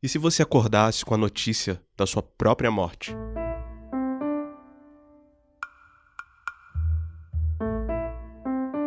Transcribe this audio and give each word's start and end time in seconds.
E 0.00 0.08
se 0.08 0.16
você 0.16 0.44
acordasse 0.44 1.04
com 1.04 1.12
a 1.12 1.18
notícia 1.18 1.82
da 1.96 2.06
sua 2.06 2.22
própria 2.22 2.70
morte? 2.70 3.12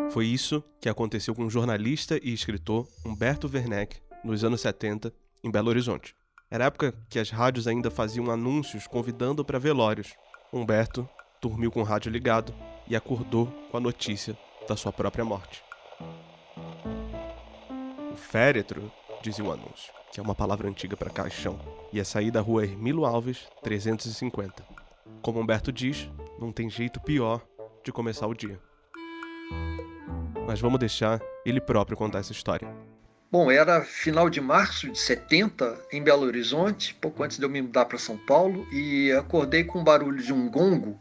Foi 0.10 0.26
isso 0.26 0.63
que 0.79 0.88
aconteceu 0.88 1.36
com 1.36 1.46
o 1.46 1.50
jornalista 1.50 2.18
e 2.24 2.34
escritor 2.34 2.88
Humberto 3.05 3.50
Werneck 3.54 3.97
nos 4.24 4.46
anos 4.46 4.62
70, 4.62 5.13
em 5.44 5.52
Belo 5.52 5.68
Horizonte. 5.68 6.16
Era 6.50 6.66
época 6.66 6.93
que 7.09 7.20
as 7.20 7.30
rádios 7.30 7.68
ainda 7.68 7.91
faziam 7.91 8.32
anúncios 8.32 8.88
convidando 8.88 9.43
para 9.43 9.59
velórios. 9.59 10.14
Humberto 10.54 11.07
dormiu 11.41 11.71
com 11.71 11.82
o 11.82 11.86
rádio 11.86 12.09
ligado 12.09 12.55
e 12.88 12.96
acordou 12.96 13.48
com 13.70 13.75
a 13.75 13.82
notícia 13.82 14.38
da 14.66 14.78
sua 14.78 14.93
própria 14.93 15.25
morte. 15.25 15.62
O 18.14 18.16
féretro, 18.16 18.89
dizia 19.21 19.45
o 19.45 19.51
anúncio 19.51 20.01
que 20.11 20.19
é 20.19 20.23
uma 20.23 20.35
palavra 20.35 20.67
antiga 20.67 20.97
para 20.97 21.09
caixão, 21.09 21.57
e 21.93 21.99
é 21.99 22.03
sair 22.03 22.31
da 22.31 22.41
rua 22.41 22.65
Hermilo 22.65 23.05
Alves, 23.05 23.48
350. 23.63 24.62
Como 25.21 25.39
Humberto 25.39 25.71
diz, 25.71 26.09
não 26.38 26.52
tem 26.52 26.70
jeito 26.70 26.99
pior 26.99 27.41
de 27.81 27.93
começar 27.93 28.27
o 28.27 28.34
dia. 28.34 28.59
Mas 30.45 30.59
vamos 30.59 30.79
deixar 30.79 31.21
ele 31.45 31.62
próprio 31.62 31.95
contar 31.95 32.20
essa 32.20 32.34
história. 32.34 32.67
Bom, 33.31 33.49
era 33.49 33.81
final 33.85 34.29
de 34.29 34.41
março 34.41 34.91
de 34.91 34.99
70, 34.99 35.79
em 35.93 36.03
Belo 36.03 36.26
Horizonte, 36.26 36.93
pouco 36.95 37.23
antes 37.23 37.38
de 37.38 37.45
eu 37.45 37.49
me 37.49 37.62
mudar 37.62 37.85
para 37.85 37.98
São 37.98 38.17
Paulo, 38.17 38.67
e 38.73 39.13
acordei 39.13 39.63
com 39.63 39.79
o 39.79 39.84
barulho 39.84 40.21
de 40.21 40.34
um 40.34 40.49
gongo 40.49 40.99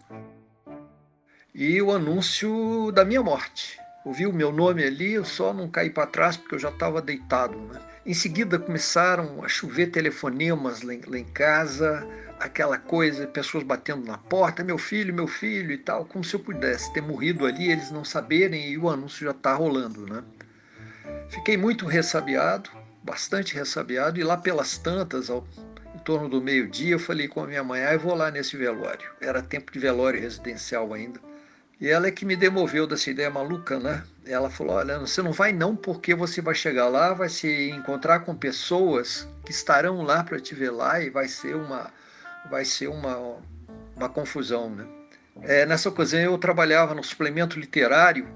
e 1.53 1.83
o 1.83 1.91
anúncio 1.91 2.93
da 2.93 3.05
minha 3.05 3.25
morte. 3.25 3.77
Ouvi 4.05 4.25
o 4.25 4.33
meu 4.33 4.53
nome 4.53 4.85
ali, 4.85 5.15
eu 5.15 5.25
só 5.25 5.53
não 5.53 5.69
caí 5.69 5.91
para 5.91 6.07
trás 6.07 6.37
porque 6.37 6.55
eu 6.55 6.61
já 6.61 6.69
estava 6.69 7.03
deitado. 7.03 7.59
Né? 7.59 7.90
Em 8.07 8.15
seguida 8.15 8.59
começaram 8.59 9.45
a 9.45 9.49
chover 9.49 9.89
telefonemas 9.89 10.81
lá 10.81 10.95
em, 10.95 11.03
lá 11.07 11.19
em 11.19 11.25
casa, 11.25 12.07
aquela 12.39 12.79
coisa, 12.79 13.27
pessoas 13.27 13.63
batendo 13.63 14.07
na 14.07 14.17
porta, 14.17 14.65
meu 14.65 14.79
filho, 14.79 15.13
meu 15.13 15.27
filho 15.27 15.71
e 15.71 15.77
tal, 15.77 16.07
como 16.07 16.25
se 16.25 16.35
eu 16.35 16.41
pudesse 16.41 16.91
ter 16.95 17.03
morrido 17.03 17.45
ali, 17.45 17.71
eles 17.71 17.91
não 17.91 18.03
saberem 18.03 18.71
e 18.71 18.79
o 18.79 18.89
anúncio 18.89 19.27
já 19.27 19.33
está 19.33 19.53
rolando, 19.53 20.07
né? 20.07 20.25
Fiquei 21.29 21.59
muito 21.59 21.85
ressabiado, 21.85 22.71
bastante 23.03 23.55
ressabiado, 23.55 24.19
e 24.19 24.25
lá 24.25 24.37
pelas 24.37 24.79
tantas, 24.79 25.29
ao, 25.29 25.47
em 25.95 25.99
torno 25.99 26.29
do 26.29 26.41
meio-dia, 26.41 26.93
eu 26.93 26.99
falei 26.99 27.29
com 27.29 27.43
a 27.43 27.47
minha 27.47 27.63
mãe, 27.63 27.85
ah, 27.85 27.93
eu 27.93 28.01
vou 28.01 28.15
lá 28.15 28.31
nesse 28.31 28.57
velório. 28.57 29.11
Era 29.21 29.43
tempo 29.43 29.71
de 29.71 29.79
velório 29.79 30.21
residencial 30.21 30.95
ainda. 30.95 31.21
E 31.79 31.89
ela 31.89 32.07
é 32.07 32.11
que 32.11 32.25
me 32.25 32.37
demoveu 32.37 32.87
dessa 32.87 33.11
ideia 33.11 33.31
maluca, 33.31 33.79
né? 33.79 34.03
Ela 34.31 34.49
falou: 34.49 34.77
olha, 34.77 34.99
você 34.99 35.21
não 35.23 35.33
vai 35.33 35.53
não, 35.53 35.75
porque 35.75 36.15
você 36.15 36.41
vai 36.41 36.55
chegar 36.55 36.89
lá, 36.89 37.13
vai 37.13 37.29
se 37.29 37.71
encontrar 37.71 38.21
com 38.21 38.35
pessoas 38.35 39.29
que 39.45 39.51
estarão 39.51 40.03
lá 40.03 40.23
para 40.23 40.39
te 40.39 40.55
ver 40.55 40.71
lá 40.71 41.01
e 41.01 41.11
vai 41.11 41.27
ser 41.27 41.57
uma, 41.57 41.91
vai 42.49 42.65
ser 42.65 42.89
uma, 42.89 43.39
uma 43.97 44.09
confusão, 44.09 44.71
né? 44.71 44.87
É, 45.43 45.67
nessa 45.67 45.89
ocasião 45.89 46.23
eu 46.23 46.39
trabalhava 46.39 46.95
no 46.95 47.03
suplemento 47.03 47.59
literário 47.59 48.29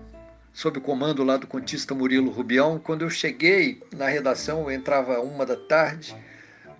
sob 0.52 0.78
o 0.78 0.80
comando 0.80 1.22
lá 1.22 1.36
do 1.36 1.46
contista 1.46 1.94
Murilo 1.94 2.30
Rubião. 2.30 2.78
Quando 2.78 3.02
eu 3.02 3.10
cheguei 3.10 3.82
na 3.92 4.08
redação, 4.08 4.62
eu 4.62 4.70
entrava 4.70 5.20
uma 5.20 5.44
da 5.44 5.56
tarde, 5.56 6.16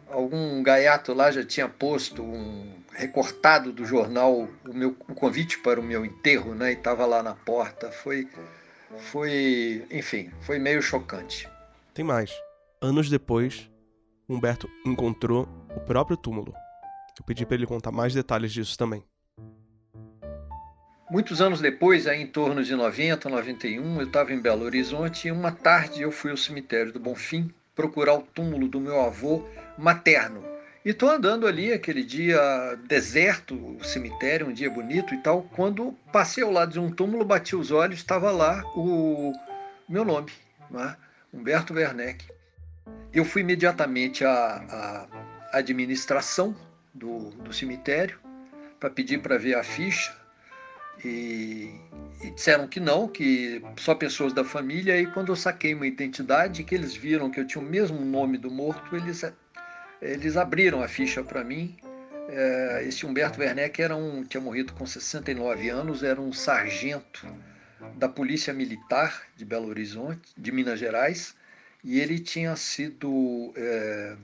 algum 0.09 0.62
gaiato 0.62 1.12
lá 1.12 1.31
já 1.31 1.45
tinha 1.45 1.69
posto 1.69 2.23
um 2.23 2.73
recortado 2.92 3.73
do 3.73 3.85
jornal 3.85 4.48
o 4.67 4.73
meu 4.73 4.97
o 5.09 5.15
convite 5.15 5.59
para 5.59 5.81
o 5.81 5.83
meu 5.83 6.05
enterro, 6.05 6.55
né? 6.55 6.70
E 6.70 6.75
estava 6.75 7.05
lá 7.05 7.23
na 7.23 7.35
porta. 7.35 7.91
Foi, 7.91 8.29
foi, 8.99 9.87
enfim, 9.91 10.31
foi 10.41 10.59
meio 10.59 10.83
chocante. 10.83 11.49
Tem 11.93 12.05
mais. 12.05 12.31
Anos 12.81 13.09
depois, 13.09 13.71
Humberto 14.29 14.69
encontrou 14.85 15.49
o 15.75 15.81
próprio 15.81 16.17
túmulo. 16.17 16.53
Eu 17.19 17.25
pedi 17.25 17.47
para 17.47 17.57
ele 17.57 17.67
contar 17.67 17.93
mais 17.93 18.13
detalhes 18.13 18.53
disso 18.53 18.77
também. 18.77 19.05
Muitos 21.11 21.41
anos 21.41 21.61
depois, 21.61 22.07
aí 22.07 22.23
em 22.23 22.27
torno 22.27 22.64
de 22.64 22.75
90, 22.75 23.29
91, 23.29 24.01
eu 24.01 24.07
estava 24.07 24.33
em 24.33 24.41
Belo 24.41 24.64
Horizonte 24.64 25.29
e 25.29 25.31
uma 25.31 25.53
tarde 25.53 26.03
eu 26.03 26.11
fui 26.11 26.31
ao 26.31 26.37
cemitério 26.37 26.92
do 26.92 26.98
Bonfim 26.98 27.53
procurar 27.75 28.14
o 28.14 28.23
túmulo 28.23 28.67
do 28.69 28.81
meu 28.81 29.01
avô 29.01 29.47
materno, 29.77 30.42
e 30.84 30.90
estou 30.90 31.08
andando 31.08 31.46
ali 31.46 31.72
aquele 31.72 32.05
dia 32.05 32.78
deserto, 32.86 33.78
cemitério, 33.83 34.48
um 34.48 34.52
dia 34.52 34.70
bonito 34.70 35.14
e 35.14 35.18
tal. 35.18 35.42
Quando 35.55 35.92
passei 36.12 36.45
ao 36.45 36.50
lado 36.50 36.72
de 36.72 36.78
um 36.78 36.90
túmulo, 36.90 37.24
bati 37.24 37.56
os 37.56 37.70
olhos, 37.70 38.00
estava 38.00 38.30
lá 38.30 38.62
o 38.77 39.33
meu 39.89 40.05
nome, 40.05 40.30
né? 40.70 40.95
Humberto 41.33 41.72
Werneck. 41.72 42.27
Eu 43.12 43.24
fui 43.24 43.40
imediatamente 43.40 44.24
à, 44.24 45.08
à 45.52 45.58
administração 45.58 46.55
do, 46.92 47.30
do 47.30 47.52
cemitério 47.52 48.18
para 48.78 48.90
pedir 48.90 49.22
para 49.22 49.39
ver 49.39 49.55
a 49.55 49.64
ficha. 49.64 50.14
E, 51.02 51.74
e, 52.22 52.30
disseram 52.30 52.68
que 52.68 52.78
não, 52.78 53.08
que 53.08 53.62
só 53.77 53.95
pessoas 53.95 54.33
da 54.33 54.45
família. 54.45 55.01
E 55.01 55.06
quando 55.06 55.33
eu 55.33 55.36
saquei 55.36 55.74
uma 55.74 55.86
identidade, 55.86 56.62
que 56.62 56.74
eles 56.74 56.95
viram 56.95 57.30
que 57.30 57.40
eu 57.40 57.46
tinha 57.46 57.62
o 57.62 57.66
mesmo 57.66 58.05
nome 58.05 58.36
do 58.36 58.51
morto, 58.51 58.95
eles 58.95 59.24
eles 60.01 60.37
abriram 60.37 60.83
a 60.83 60.89
ficha 60.89 61.23
para 61.23 61.43
mim. 61.45 61.77
É, 62.29 62.85
esse 62.87 63.05
Humberto 63.05 63.41
Werneck 63.41 63.81
era 63.81 63.95
um, 63.95 64.25
tinha 64.25 64.41
morrido 64.41 64.73
com 64.73 64.87
69 64.87 65.69
anos, 65.69 66.03
era 66.03 66.21
um 66.21 66.33
sargento 66.33 67.27
da 67.97 68.09
Polícia 68.09 68.53
Militar 68.53 69.23
de 69.37 69.45
Belo 69.45 69.69
Horizonte, 69.69 70.33
de 70.37 70.51
Minas 70.51 70.79
Gerais, 70.79 71.35
e 71.83 72.01
ele 72.01 72.19
tinha 72.19 72.57
sido. 72.57 73.53
É, 73.57 74.17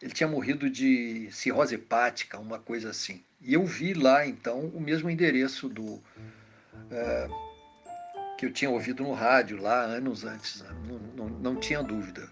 ele 0.00 0.12
tinha 0.12 0.28
morrido 0.28 0.68
de 0.68 1.28
cirrose 1.30 1.74
hepática, 1.74 2.38
uma 2.38 2.58
coisa 2.58 2.90
assim. 2.90 3.22
E 3.40 3.54
eu 3.54 3.64
vi 3.64 3.94
lá, 3.94 4.26
então, 4.26 4.60
o 4.74 4.80
mesmo 4.80 5.10
endereço 5.10 5.68
do. 5.68 6.02
É, 6.90 7.28
que 8.36 8.46
eu 8.46 8.52
tinha 8.52 8.70
ouvido 8.70 9.02
no 9.02 9.12
rádio 9.12 9.60
lá 9.60 9.82
anos 9.82 10.24
antes, 10.24 10.64
não, 10.86 10.98
não, 11.16 11.28
não 11.28 11.56
tinha 11.60 11.82
dúvida. 11.82 12.28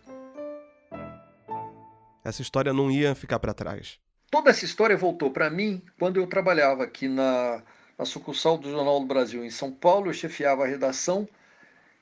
Essa 2.25 2.43
história 2.43 2.73
não 2.73 2.91
ia 2.91 3.15
ficar 3.15 3.39
para 3.39 3.55
trás. 3.55 3.99
Toda 4.31 4.51
essa 4.51 4.65
história 4.65 4.97
voltou 4.97 5.31
para 5.31 5.51
mim 5.51 5.83
quando 5.99 6.19
eu 6.19 6.27
trabalhava 6.27 6.85
aqui 6.85 7.09
na, 7.09 7.63
na 7.99 8.05
sucursal 8.05 8.57
do 8.57 8.71
Jornal 8.71 9.01
do 9.01 9.07
Brasil 9.07 9.45
em 9.45 9.51
São 9.51 9.71
Paulo, 9.71 10.09
eu 10.09 10.15
chefiava 10.15 10.65
a 10.65 10.67
redação 10.67 11.29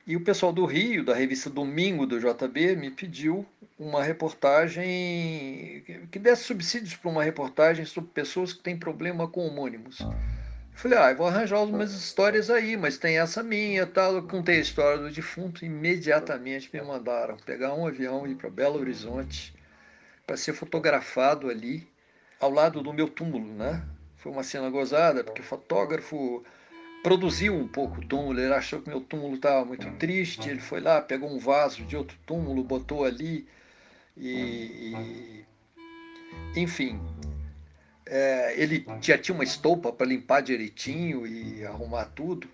e 0.06 0.16
o 0.16 0.20
pessoal 0.20 0.52
do 0.52 0.64
Rio, 0.64 1.04
da 1.04 1.14
revista 1.14 1.50
Domingo 1.50 2.06
do 2.06 2.18
JB, 2.18 2.76
me 2.76 2.90
pediu 2.90 3.46
uma 3.78 4.02
reportagem 4.02 5.84
que 6.10 6.18
desse 6.18 6.44
subsídios 6.44 6.96
para 6.96 7.10
uma 7.10 7.22
reportagem 7.22 7.84
sobre 7.84 8.10
pessoas 8.10 8.52
que 8.52 8.62
têm 8.62 8.76
problema 8.76 9.28
com 9.28 9.46
homônimos. 9.46 10.00
Eu 10.00 10.12
falei, 10.74 10.98
ah, 10.98 11.10
eu 11.10 11.16
vou 11.16 11.26
arranjar 11.26 11.62
umas 11.62 11.92
histórias 11.92 12.50
aí, 12.50 12.76
mas 12.76 12.96
tem 12.98 13.18
essa 13.18 13.42
minha, 13.42 13.86
tal. 13.86 14.14
Eu 14.14 14.22
contei 14.26 14.56
a 14.56 14.60
história 14.60 14.98
do 14.98 15.10
defunto, 15.10 15.64
imediatamente 15.64 16.70
me 16.72 16.80
mandaram 16.82 17.36
pegar 17.36 17.74
um 17.74 17.86
avião 17.86 18.26
e 18.26 18.32
ir 18.32 18.36
para 18.36 18.50
Belo 18.50 18.80
Horizonte 18.80 19.54
para 20.30 20.36
ser 20.36 20.52
fotografado 20.52 21.50
ali 21.50 21.88
ao 22.38 22.52
lado 22.52 22.80
do 22.80 22.92
meu 22.92 23.08
túmulo, 23.08 23.52
né? 23.52 23.82
Foi 24.18 24.30
uma 24.30 24.44
cena 24.44 24.70
gozada, 24.70 25.24
porque 25.24 25.40
o 25.40 25.44
fotógrafo 25.44 26.44
produziu 27.02 27.52
um 27.52 27.66
pouco 27.66 28.00
o 28.00 28.04
túmulo, 28.06 28.38
ele 28.38 28.54
achou 28.54 28.80
que 28.80 28.88
meu 28.88 29.00
túmulo 29.00 29.34
estava 29.34 29.64
muito 29.64 29.90
triste, 29.96 30.48
ele 30.48 30.60
foi 30.60 30.80
lá, 30.80 31.02
pegou 31.02 31.28
um 31.28 31.40
vaso 31.40 31.84
de 31.84 31.96
outro 31.96 32.16
túmulo, 32.24 32.62
botou 32.62 33.04
ali 33.04 33.44
e, 34.16 34.94
e 36.54 36.60
enfim, 36.60 37.00
é, 38.06 38.54
ele 38.56 38.86
já 39.02 39.18
tinha 39.18 39.34
uma 39.34 39.42
estopa 39.42 39.92
para 39.92 40.06
limpar 40.06 40.42
direitinho 40.42 41.26
e 41.26 41.66
arrumar 41.66 42.04
tudo. 42.04 42.48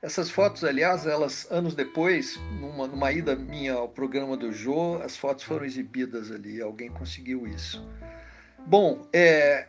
Essas 0.00 0.30
fotos, 0.30 0.62
aliás, 0.62 1.06
elas 1.06 1.50
anos 1.50 1.74
depois, 1.74 2.36
numa, 2.60 2.86
numa 2.86 3.10
ida 3.12 3.34
minha 3.34 3.74
ao 3.74 3.88
programa 3.88 4.36
do 4.36 4.52
Jô, 4.52 5.02
as 5.02 5.16
fotos 5.16 5.44
foram 5.44 5.64
exibidas 5.64 6.30
ali. 6.30 6.62
Alguém 6.62 6.88
conseguiu 6.88 7.48
isso. 7.48 7.84
Bom, 8.64 9.08
é, 9.12 9.66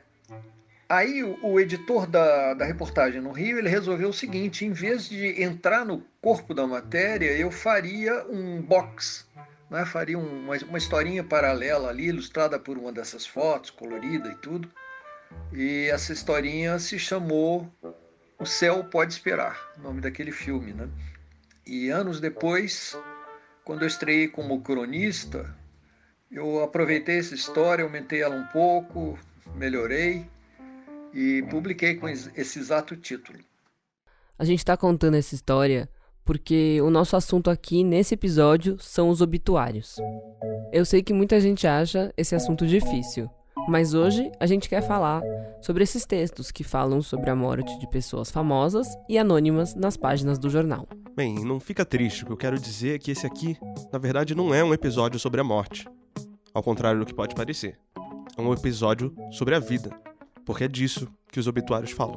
aí 0.87 1.23
o, 1.23 1.59
editor 1.59 2.05
da, 2.05 2.53
da 2.53 2.63
reportagem 2.63 3.21
no 3.21 3.31
Rio 3.31 3.57
ele 3.57 3.69
resolveu 3.69 4.09
o 4.09 4.13
seguinte: 4.13 4.65
em 4.65 4.71
vez 4.71 5.09
de 5.09 5.41
entrar 5.41 5.83
no 5.83 6.05
corpo 6.21 6.53
da 6.53 6.67
matéria, 6.67 7.31
eu 7.31 7.49
faria 7.49 8.23
um 8.29 8.61
box, 8.61 9.25
né? 9.67 9.83
faria 9.83 10.19
uma, 10.19 10.55
uma 10.57 10.77
historinha 10.77 11.23
paralela 11.23 11.89
ali, 11.89 12.05
ilustrada 12.05 12.59
por 12.59 12.77
uma 12.77 12.91
dessas 12.91 13.25
fotos, 13.25 13.71
colorida 13.71 14.29
e 14.29 14.35
tudo. 14.35 14.69
E 15.51 15.87
essa 15.91 16.13
historinha 16.13 16.77
se 16.77 16.99
chamou 16.99 17.67
o 18.39 18.45
Céu 18.45 18.83
Pode 18.85 19.13
Esperar, 19.13 19.59
nome 19.77 19.99
daquele 19.99 20.31
filme, 20.31 20.73
né? 20.73 20.87
E 21.67 21.89
anos 21.89 22.19
depois, 22.21 22.97
quando 23.65 23.81
eu 23.81 23.87
estreiei 23.87 24.29
como 24.29 24.61
cronista, 24.61 25.53
eu 26.31 26.63
aproveitei 26.63 27.19
essa 27.19 27.35
história, 27.35 27.83
aumentei 27.83 28.21
ela 28.21 28.35
um 28.35 28.45
pouco, 28.45 29.19
melhorei 29.55 30.25
e 31.13 31.43
publiquei 31.49 31.95
com 31.95 32.07
esse 32.07 32.59
exato 32.59 32.95
título. 32.95 33.39
A 34.37 34.45
gente 34.45 34.59
está 34.59 34.77
contando 34.77 35.15
essa 35.15 35.35
história 35.35 35.89
porque 36.23 36.79
o 36.81 36.89
nosso 36.89 37.15
assunto 37.15 37.49
aqui 37.49 37.83
nesse 37.83 38.13
episódio 38.13 38.77
são 38.79 39.09
os 39.09 39.19
obituários. 39.19 39.97
Eu 40.71 40.85
sei 40.85 41.03
que 41.03 41.13
muita 41.13 41.41
gente 41.41 41.67
acha 41.67 42.13
esse 42.15 42.35
assunto 42.35 42.65
difícil, 42.65 43.29
mas 43.69 43.93
hoje 43.93 44.31
a 44.39 44.47
gente 44.47 44.67
quer 44.67 44.81
falar 44.81 45.21
sobre 45.61 45.83
esses 45.83 46.05
textos 46.05 46.51
que 46.51 46.63
falam 46.63 47.01
sobre 47.01 47.29
a 47.29 47.35
morte 47.35 47.77
de 47.79 47.87
pessoas 47.87 48.31
famosas 48.31 48.87
e 49.07 49.17
anônimas 49.17 49.75
nas 49.75 49.95
páginas 49.95 50.39
do 50.39 50.49
jornal. 50.49 50.87
Bem, 51.15 51.45
não 51.45 51.59
fica 51.59 51.85
triste, 51.85 52.23
o 52.23 52.25
que 52.25 52.31
eu 52.31 52.37
quero 52.37 52.59
dizer 52.59 52.95
é 52.95 52.99
que 52.99 53.11
esse 53.11 53.27
aqui, 53.27 53.55
na 53.93 53.99
verdade, 53.99 54.33
não 54.33 54.53
é 54.53 54.63
um 54.63 54.73
episódio 54.73 55.19
sobre 55.19 55.39
a 55.39 55.43
morte. 55.43 55.87
Ao 56.51 56.63
contrário 56.63 56.99
do 56.99 57.05
que 57.05 57.13
pode 57.13 57.35
parecer. 57.35 57.77
É 58.35 58.41
um 58.41 58.51
episódio 58.53 59.13
sobre 59.31 59.53
a 59.53 59.59
vida, 59.59 59.91
porque 60.45 60.63
é 60.63 60.67
disso 60.67 61.07
que 61.31 61.39
os 61.39 61.45
obituários 61.45 61.91
falam. 61.91 62.15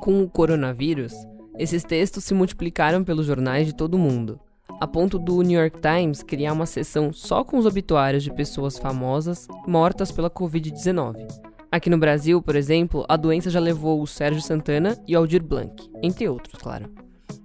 Com 0.00 0.22
o 0.22 0.28
coronavírus, 0.28 1.12
esses 1.58 1.84
textos 1.84 2.24
se 2.24 2.34
multiplicaram 2.34 3.04
pelos 3.04 3.26
jornais 3.26 3.66
de 3.66 3.76
todo 3.76 3.94
o 3.94 3.98
mundo, 3.98 4.40
a 4.82 4.86
ponto 4.88 5.16
do 5.16 5.40
New 5.42 5.60
York 5.60 5.78
Times 5.80 6.24
criar 6.24 6.52
uma 6.52 6.66
seção 6.66 7.12
só 7.12 7.44
com 7.44 7.56
os 7.56 7.66
obituários 7.66 8.24
de 8.24 8.32
pessoas 8.32 8.80
famosas 8.80 9.46
mortas 9.64 10.10
pela 10.10 10.28
Covid-19. 10.28 11.24
Aqui 11.70 11.88
no 11.88 11.96
Brasil, 11.96 12.42
por 12.42 12.56
exemplo, 12.56 13.04
a 13.08 13.16
doença 13.16 13.48
já 13.48 13.60
levou 13.60 14.02
o 14.02 14.08
Sérgio 14.08 14.42
Santana 14.42 14.98
e 15.06 15.14
o 15.14 15.20
Aldir 15.20 15.40
Blanc, 15.40 15.88
entre 16.02 16.28
outros, 16.28 16.60
claro. 16.60 16.90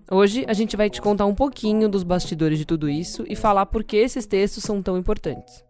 Hoje 0.09 0.45
a 0.47 0.53
gente 0.53 0.75
vai 0.75 0.89
te 0.89 0.99
contar 0.99 1.27
um 1.27 1.35
pouquinho 1.35 1.87
dos 1.87 2.01
bastidores 2.01 2.57
de 2.57 2.65
tudo 2.65 2.89
isso 2.89 3.23
e 3.29 3.35
falar 3.35 3.67
por 3.67 3.83
que 3.83 3.97
esses 3.97 4.25
textos 4.25 4.63
são 4.63 4.81
tão 4.81 4.97
importantes. 4.97 5.63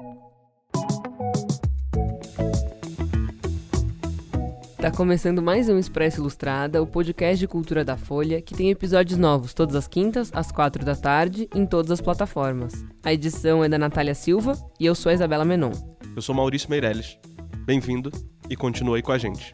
Tá 4.87 4.91
começando 4.95 5.41
mais 5.41 5.67
um 5.67 5.77
Expresso 5.77 6.21
Ilustrada, 6.21 6.81
o 6.81 6.87
podcast 6.87 7.37
de 7.37 7.45
cultura 7.45 7.83
da 7.83 7.97
Folha, 7.97 8.41
que 8.41 8.55
tem 8.55 8.69
episódios 8.69 9.19
novos 9.19 9.53
todas 9.53 9.75
as 9.75 9.85
quintas, 9.85 10.31
às 10.33 10.49
quatro 10.49 10.85
da 10.85 10.95
tarde, 10.95 11.49
em 11.53 11.65
todas 11.65 11.91
as 11.91 11.99
plataformas. 11.99 12.85
A 13.03 13.11
edição 13.11 13.61
é 13.61 13.67
da 13.67 13.77
Natália 13.77 14.15
Silva 14.15 14.53
e 14.79 14.85
eu 14.85 14.95
sou 14.95 15.09
a 15.09 15.13
Isabela 15.13 15.43
Menon. 15.43 15.73
Eu 16.15 16.21
sou 16.21 16.33
Maurício 16.33 16.69
Meirelles. 16.69 17.19
Bem-vindo 17.65 18.09
e 18.49 18.55
continue 18.55 18.95
aí 18.95 19.01
com 19.01 19.11
a 19.11 19.17
gente. 19.17 19.53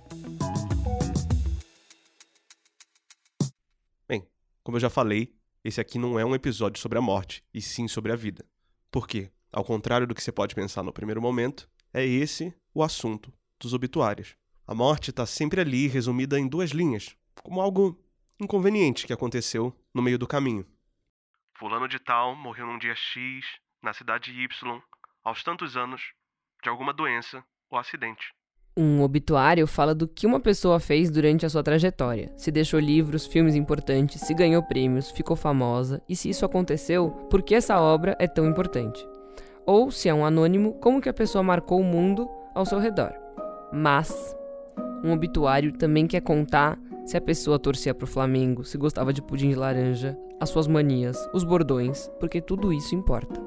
Bem, 4.08 4.28
como 4.64 4.78
eu 4.78 4.82
já 4.82 4.90
falei, 4.92 5.34
esse 5.64 5.82
aqui 5.82 5.98
não 5.98 6.20
é 6.20 6.24
um 6.24 6.36
episódio 6.36 6.80
sobre 6.80 7.00
a 7.00 7.02
morte, 7.02 7.44
e 7.52 7.60
sim 7.60 7.88
sobre 7.88 8.12
a 8.12 8.16
vida. 8.16 8.46
Por 8.92 9.08
quê? 9.08 9.32
Ao 9.52 9.64
contrário 9.64 10.06
do 10.06 10.14
que 10.14 10.22
você 10.22 10.32
pode 10.32 10.54
pensar 10.54 10.84
no 10.84 10.94
primeiro 10.94 11.20
momento, 11.20 11.68
é 11.92 12.06
esse 12.06 12.54
o 12.72 12.84
assunto 12.84 13.34
dos 13.60 13.74
obituários. 13.74 14.36
A 14.66 14.74
morte 14.74 15.10
está 15.10 15.26
sempre 15.26 15.60
ali, 15.60 15.88
resumida 15.88 16.40
em 16.40 16.48
duas 16.48 16.72
linhas, 16.72 17.18
como 17.44 17.60
algo 17.60 18.00
inconveniente 18.40 19.06
que 19.06 19.12
aconteceu 19.12 19.76
no 19.94 20.02
meio 20.02 20.18
do 20.18 20.26
caminho. 20.26 20.66
Fulano 21.54 21.86
de 21.86 22.00
Tal 22.00 22.34
morreu 22.34 22.66
num 22.66 22.80
dia 22.80 22.96
X, 22.96 23.46
na 23.82 23.94
cidade 23.94 24.32
Y, 24.32 24.82
aos 25.22 25.44
tantos 25.44 25.76
anos, 25.76 26.02
de 26.64 26.70
alguma 26.70 26.94
doença 26.94 27.44
ou 27.70 27.78
acidente. 27.78 28.34
Um 28.76 29.02
obituário 29.02 29.68
fala 29.68 29.94
do 29.94 30.08
que 30.08 30.26
uma 30.26 30.40
pessoa 30.40 30.80
fez 30.80 31.12
durante 31.12 31.46
a 31.46 31.50
sua 31.50 31.62
trajetória, 31.62 32.34
se 32.38 32.50
deixou 32.50 32.80
livros, 32.80 33.28
filmes 33.28 33.56
importantes, 33.56 34.22
se 34.22 34.34
ganhou 34.34 34.64
prêmios, 34.64 35.12
ficou 35.12 35.36
famosa 35.36 36.02
e 36.08 36.16
se 36.16 36.30
isso 36.30 36.46
aconteceu, 36.46 37.12
por 37.30 37.44
que 37.44 37.54
essa 37.54 37.80
obra 37.80 38.16
é 38.18 38.28
tão 38.28 38.48
importante. 38.48 39.06
Ou, 39.66 39.92
se 39.92 40.08
é 40.08 40.14
um 40.14 40.26
anônimo, 40.26 40.74
como 40.80 41.02
que 41.02 41.10
a 41.10 41.14
pessoa 41.14 41.44
marcou 41.44 41.82
o 41.82 41.84
mundo 41.84 42.30
ao 42.56 42.66
seu 42.66 42.80
redor. 42.80 43.14
Mas 43.72 44.36
um 45.04 45.12
obituário 45.12 45.74
também 45.74 46.08
quer 46.08 46.22
contar 46.22 46.80
se 47.06 47.18
a 47.18 47.22
pessoa 47.22 47.60
torcia 47.60 47.94
para 47.94 48.06
o 48.06 48.08
Flamengo, 48.08 48.64
se 48.64 48.78
gostava 48.78 49.12
de 49.12 49.22
pudim 49.22 49.50
de 49.50 49.56
laranja, 49.56 50.18
as 50.40 50.50
suas 50.50 50.68
manias, 50.68 51.30
os 51.34 51.44
bordões, 51.44 52.10
porque 52.20 52.40
tudo 52.42 52.72
isso 52.72 52.96
importa. 52.96 53.42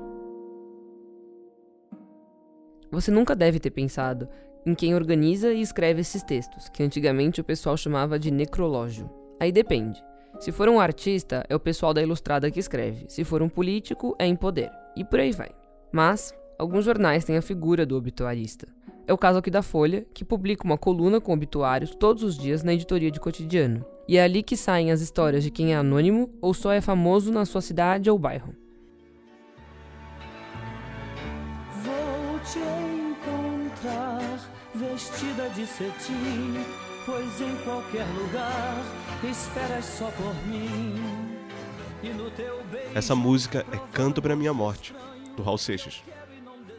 Você 2.90 3.10
nunca 3.10 3.34
deve 3.34 3.58
ter 3.58 3.70
pensado 3.70 4.28
em 4.64 4.74
quem 4.74 4.94
organiza 4.94 5.52
e 5.52 5.60
escreve 5.60 6.00
esses 6.00 6.22
textos, 6.22 6.68
que 6.68 6.82
antigamente 6.82 7.40
o 7.40 7.44
pessoal 7.44 7.76
chamava 7.76 8.18
de 8.18 8.30
necrológio. 8.30 9.08
Aí 9.40 9.50
depende. 9.50 10.02
Se 10.38 10.52
for 10.52 10.68
um 10.68 10.78
artista, 10.78 11.44
é 11.48 11.56
o 11.56 11.60
pessoal 11.60 11.94
da 11.94 12.02
ilustrada 12.02 12.50
que 12.50 12.60
escreve. 12.60 13.06
Se 13.08 13.24
for 13.24 13.42
um 13.42 13.48
político, 13.48 14.14
é 14.18 14.26
em 14.26 14.36
poder. 14.36 14.70
E 14.94 15.04
por 15.04 15.20
aí 15.20 15.32
vai. 15.32 15.50
Mas, 15.90 16.34
alguns 16.58 16.84
jornais 16.84 17.24
têm 17.24 17.36
a 17.36 17.42
figura 17.42 17.86
do 17.86 17.96
obituarista. 17.96 18.66
É 19.08 19.12
o 19.12 19.18
caso 19.18 19.38
aqui 19.38 19.50
da 19.50 19.62
Folha, 19.62 20.04
que 20.12 20.24
publica 20.24 20.64
uma 20.64 20.76
coluna 20.76 21.20
com 21.20 21.32
obituários 21.32 21.94
todos 21.94 22.24
os 22.24 22.36
dias 22.36 22.64
na 22.64 22.74
editoria 22.74 23.10
de 23.10 23.20
cotidiano. 23.20 23.84
E 24.08 24.16
é 24.16 24.22
ali 24.22 24.42
que 24.42 24.56
saem 24.56 24.90
as 24.90 25.00
histórias 25.00 25.44
de 25.44 25.50
quem 25.50 25.72
é 25.72 25.76
anônimo 25.76 26.28
ou 26.40 26.52
só 26.52 26.72
é 26.72 26.80
famoso 26.80 27.32
na 27.32 27.44
sua 27.44 27.60
cidade 27.60 28.10
ou 28.10 28.18
bairro. 28.18 28.52
Vou 31.84 32.40
te 32.40 32.58
encontrar 32.58 34.40
vestida 34.74 35.48
de 35.50 35.66
cetim, 35.66 36.54
pois 37.04 37.40
em 37.40 37.56
qualquer 37.64 38.06
lugar 38.18 38.74
esperas 39.22 39.84
só 39.84 40.10
por 40.10 40.34
mim. 40.48 40.94
E 42.02 42.08
no 42.08 42.28
teu 42.32 42.60
beijo 42.70 42.90
Essa 42.92 43.14
música 43.14 43.64
é 43.72 43.78
Canto 43.92 44.20
para 44.20 44.34
Minha 44.34 44.52
Morte, 44.52 44.94
do 45.36 45.42
Raul 45.44 45.58
Seixas. 45.58 46.02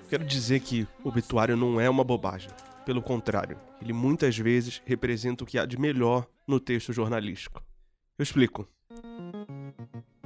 Quero 0.10 0.24
dizer 0.24 0.62
que 0.62 0.88
o 1.04 1.10
obituário 1.10 1.58
não 1.58 1.82
é 1.82 1.90
uma 1.90 2.04
bobagem. 2.04 2.50
Pelo 2.86 3.02
contrário, 3.02 3.60
ele 3.82 3.92
muitas 3.92 4.38
vezes 4.38 4.82
representa 4.86 5.44
o 5.44 5.48
que 5.48 5.60
há 5.60 5.66
de 5.66 5.78
melhor 5.78 6.26
no 6.48 6.62
texto 6.62 6.94
jornalístico. 6.94 7.62
Eu 8.18 8.24
explico. 8.24 8.66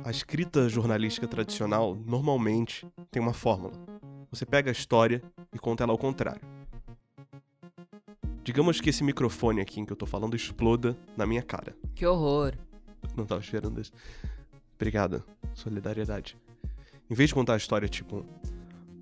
A 0.03 0.11
escrita 0.11 0.69
jornalística 0.69 1.27
tradicional 1.27 1.95
normalmente 1.95 2.87
tem 3.09 3.19
uma 3.19 3.33
fórmula. 3.33 3.73
Você 4.29 4.45
pega 4.45 4.69
a 4.69 4.71
história 4.71 5.21
e 5.51 5.57
conta 5.57 5.83
ela 5.83 5.91
ao 5.91 5.97
contrário. 5.97 6.41
Digamos 8.43 8.79
que 8.79 8.89
esse 8.91 9.03
microfone 9.03 9.61
aqui 9.61 9.79
em 9.79 9.85
que 9.85 9.91
eu 9.91 9.97
tô 9.97 10.05
falando 10.05 10.35
exploda 10.35 10.95
na 11.17 11.25
minha 11.25 11.41
cara. 11.41 11.75
Que 11.95 12.05
horror! 12.05 12.53
Não 13.15 13.25
tava 13.25 13.41
esperando 13.41 13.81
isso. 13.81 13.91
Obrigado. 14.75 15.23
Solidariedade. 15.55 16.37
Em 17.09 17.13
vez 17.15 17.29
de 17.29 17.33
contar 17.33 17.53
a 17.53 17.57
história 17.57 17.87
tipo, 17.87 18.25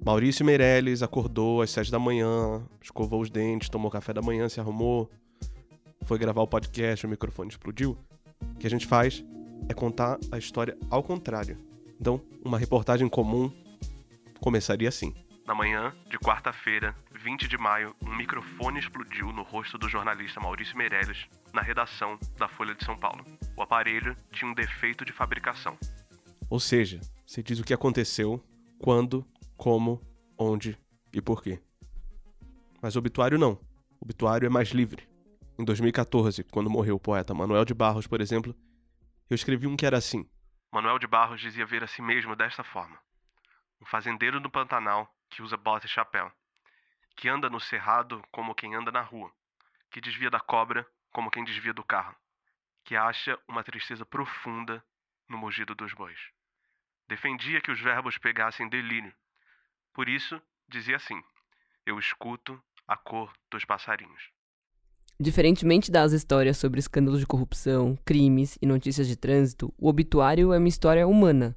Maurício 0.04 0.46
Meirelles 0.46 1.04
acordou 1.04 1.62
às 1.62 1.72
sete 1.72 1.92
da 1.92 2.00
manhã, 2.00 2.66
escovou 2.82 3.22
os 3.22 3.30
dentes, 3.30 3.70
tomou 3.70 3.92
café 3.92 4.14
da 4.14 4.22
manhã, 4.22 4.48
se 4.48 4.60
arrumou, 4.60 5.10
foi 6.04 6.18
gravar 6.18 6.42
o 6.42 6.48
podcast, 6.48 7.06
o 7.06 7.10
microfone 7.10 7.50
explodiu. 7.50 7.98
O 8.56 8.58
que 8.58 8.66
a 8.66 8.70
gente 8.70 8.88
faz 8.88 9.24
é 9.68 9.74
contar 9.74 10.18
a 10.32 10.38
história 10.38 10.78
ao 10.90 11.04
contrário. 11.04 11.58
Então, 12.00 12.22
uma 12.44 12.58
reportagem 12.58 13.10
comum 13.10 13.52
começaria 14.40 14.88
assim. 14.88 15.14
Na 15.46 15.54
manhã 15.54 15.94
de 16.10 16.18
quarta-feira, 16.18 16.96
20 17.24 17.48
de 17.48 17.58
maio, 17.58 17.94
um 18.02 18.16
microfone 18.16 18.80
explodiu 18.80 19.34
no 19.34 19.44
rosto 19.44 19.78
do 19.78 19.90
jornalista 19.90 20.40
Maurício 20.40 20.78
Meirelles 20.78 21.28
na 21.54 21.62
redação 21.62 22.18
da 22.38 22.48
Folha 22.48 22.74
de 22.74 22.86
São 22.86 22.98
Paulo. 22.98 23.26
O 23.58 23.62
aparelho 23.62 24.16
tinha 24.32 24.50
um 24.50 24.54
defeito 24.54 25.04
de 25.04 25.12
fabricação. 25.12 25.78
Ou 26.50 26.60
seja, 26.60 27.02
você 27.26 27.44
diz 27.44 27.60
o 27.60 27.64
que 27.64 27.74
aconteceu, 27.74 28.42
quando, 28.80 29.26
como, 29.60 30.02
onde 30.38 30.80
e 31.12 31.22
por 31.22 31.44
quê. 31.44 31.62
Mas 32.82 32.96
obituário 32.96 33.38
não. 33.38 33.60
Obituário 34.00 34.46
é 34.46 34.50
mais 34.50 34.70
livre. 34.70 35.06
Em 35.60 35.66
2014, 35.66 36.46
quando 36.46 36.70
morreu 36.70 36.96
o 36.96 37.00
poeta 37.00 37.34
Manuel 37.34 37.66
de 37.66 37.74
Barros, 37.74 38.08
por 38.08 38.22
exemplo, 38.22 38.56
eu 39.30 39.36
escrevi 39.36 39.68
um 39.68 39.76
que 39.76 39.86
era 39.86 39.98
assim. 39.98 40.28
Manuel 40.72 40.98
de 40.98 41.06
Barros 41.06 41.42
dizia 41.42 41.66
ver 41.66 41.84
a 41.84 41.88
si 41.88 42.02
mesmo 42.02 42.38
desta 42.38 42.64
forma: 42.64 42.98
um 43.82 43.86
fazendeiro 43.86 44.40
no 44.40 44.50
Pantanal 44.50 45.14
que 45.30 45.42
usa 45.42 45.58
bota 45.58 45.86
e 45.86 45.90
chapéu, 45.90 46.32
que 47.18 47.28
anda 47.28 47.50
no 47.50 47.60
cerrado 47.60 48.24
como 48.32 48.56
quem 48.56 48.74
anda 48.76 48.94
na 48.94 49.02
rua, 49.02 49.30
que 49.92 50.00
desvia 50.00 50.30
da 50.30 50.40
cobra 50.40 50.88
como 51.12 51.30
quem 51.30 51.44
desvia 51.44 51.74
do 51.74 51.84
carro, 51.84 52.16
que 52.86 52.96
acha 52.96 53.38
uma 53.46 53.62
tristeza 53.62 54.06
profunda 54.06 54.82
no 55.28 55.38
mugido 55.38 55.76
dos 55.76 55.94
bois. 55.94 56.18
Defendia 57.10 57.60
que 57.60 57.72
os 57.72 57.82
verbos 57.82 58.18
pegassem 58.18 58.70
delírio. 58.70 59.14
Por 60.00 60.08
isso, 60.08 60.40
dizia 60.72 60.96
assim: 60.96 61.20
Eu 61.86 62.00
escuto 62.00 62.58
a 62.88 62.96
cor 62.96 63.34
dos 63.52 63.66
passarinhos. 63.66 64.30
Diferentemente 65.20 65.92
das 65.92 66.14
histórias 66.14 66.56
sobre 66.56 66.80
escândalos 66.80 67.20
de 67.20 67.28
corrupção, 67.28 68.00
crimes 68.06 68.58
e 68.62 68.66
notícias 68.66 69.10
de 69.10 69.18
trânsito, 69.18 69.74
o 69.78 69.90
obituário 69.90 70.54
é 70.54 70.58
uma 70.58 70.70
história 70.70 71.06
humana. 71.06 71.54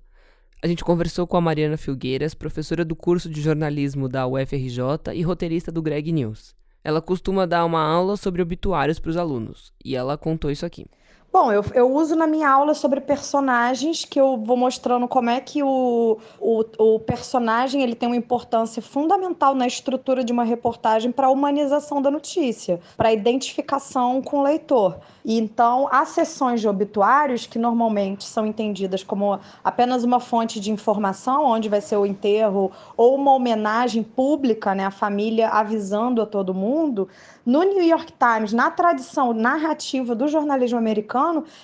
A 0.60 0.66
gente 0.66 0.82
conversou 0.82 1.24
com 1.24 1.36
a 1.36 1.40
Mariana 1.40 1.76
Filgueiras, 1.76 2.34
professora 2.34 2.84
do 2.84 2.96
curso 2.96 3.30
de 3.30 3.40
jornalismo 3.40 4.08
da 4.08 4.26
UFRJ 4.26 5.14
e 5.14 5.22
roteirista 5.22 5.70
do 5.70 5.80
Greg 5.80 6.10
News. 6.10 6.56
Ela 6.82 7.00
costuma 7.00 7.46
dar 7.46 7.64
uma 7.64 7.80
aula 7.80 8.16
sobre 8.16 8.42
obituários 8.42 8.98
para 8.98 9.10
os 9.10 9.16
alunos, 9.16 9.72
e 9.84 9.94
ela 9.94 10.18
contou 10.18 10.50
isso 10.50 10.66
aqui. 10.66 10.84
Bom, 11.32 11.50
eu, 11.50 11.64
eu 11.72 11.90
uso 11.90 12.14
na 12.14 12.26
minha 12.26 12.46
aula 12.46 12.74
sobre 12.74 13.00
personagens, 13.00 14.04
que 14.04 14.20
eu 14.20 14.36
vou 14.36 14.54
mostrando 14.54 15.08
como 15.08 15.30
é 15.30 15.40
que 15.40 15.62
o, 15.62 16.18
o, 16.38 16.64
o 16.78 17.00
personagem 17.00 17.82
ele 17.82 17.94
tem 17.94 18.06
uma 18.06 18.16
importância 18.16 18.82
fundamental 18.82 19.54
na 19.54 19.66
estrutura 19.66 20.22
de 20.22 20.30
uma 20.30 20.44
reportagem 20.44 21.10
para 21.10 21.28
a 21.28 21.30
humanização 21.30 22.02
da 22.02 22.10
notícia, 22.10 22.80
para 22.98 23.08
a 23.08 23.12
identificação 23.14 24.20
com 24.20 24.40
o 24.40 24.42
leitor. 24.42 24.98
E 25.24 25.38
então, 25.38 25.88
há 25.90 26.04
sessões 26.04 26.60
de 26.60 26.68
obituários 26.68 27.46
que 27.46 27.58
normalmente 27.58 28.24
são 28.24 28.46
entendidas 28.46 29.02
como 29.02 29.40
apenas 29.64 30.04
uma 30.04 30.20
fonte 30.20 30.60
de 30.60 30.70
informação, 30.70 31.46
onde 31.46 31.66
vai 31.66 31.80
ser 31.80 31.96
o 31.96 32.04
enterro, 32.04 32.70
ou 32.94 33.14
uma 33.14 33.32
homenagem 33.32 34.02
pública, 34.02 34.74
né, 34.74 34.84
a 34.84 34.90
família 34.90 35.48
avisando 35.48 36.20
a 36.20 36.26
todo 36.26 36.52
mundo. 36.52 37.08
No 37.46 37.62
New 37.62 37.82
York 37.82 38.12
Times, 38.12 38.52
na 38.52 38.70
tradição 38.70 39.32
narrativa 39.32 40.14
do 40.14 40.28
jornalismo 40.28 40.76
americano, 40.76 41.21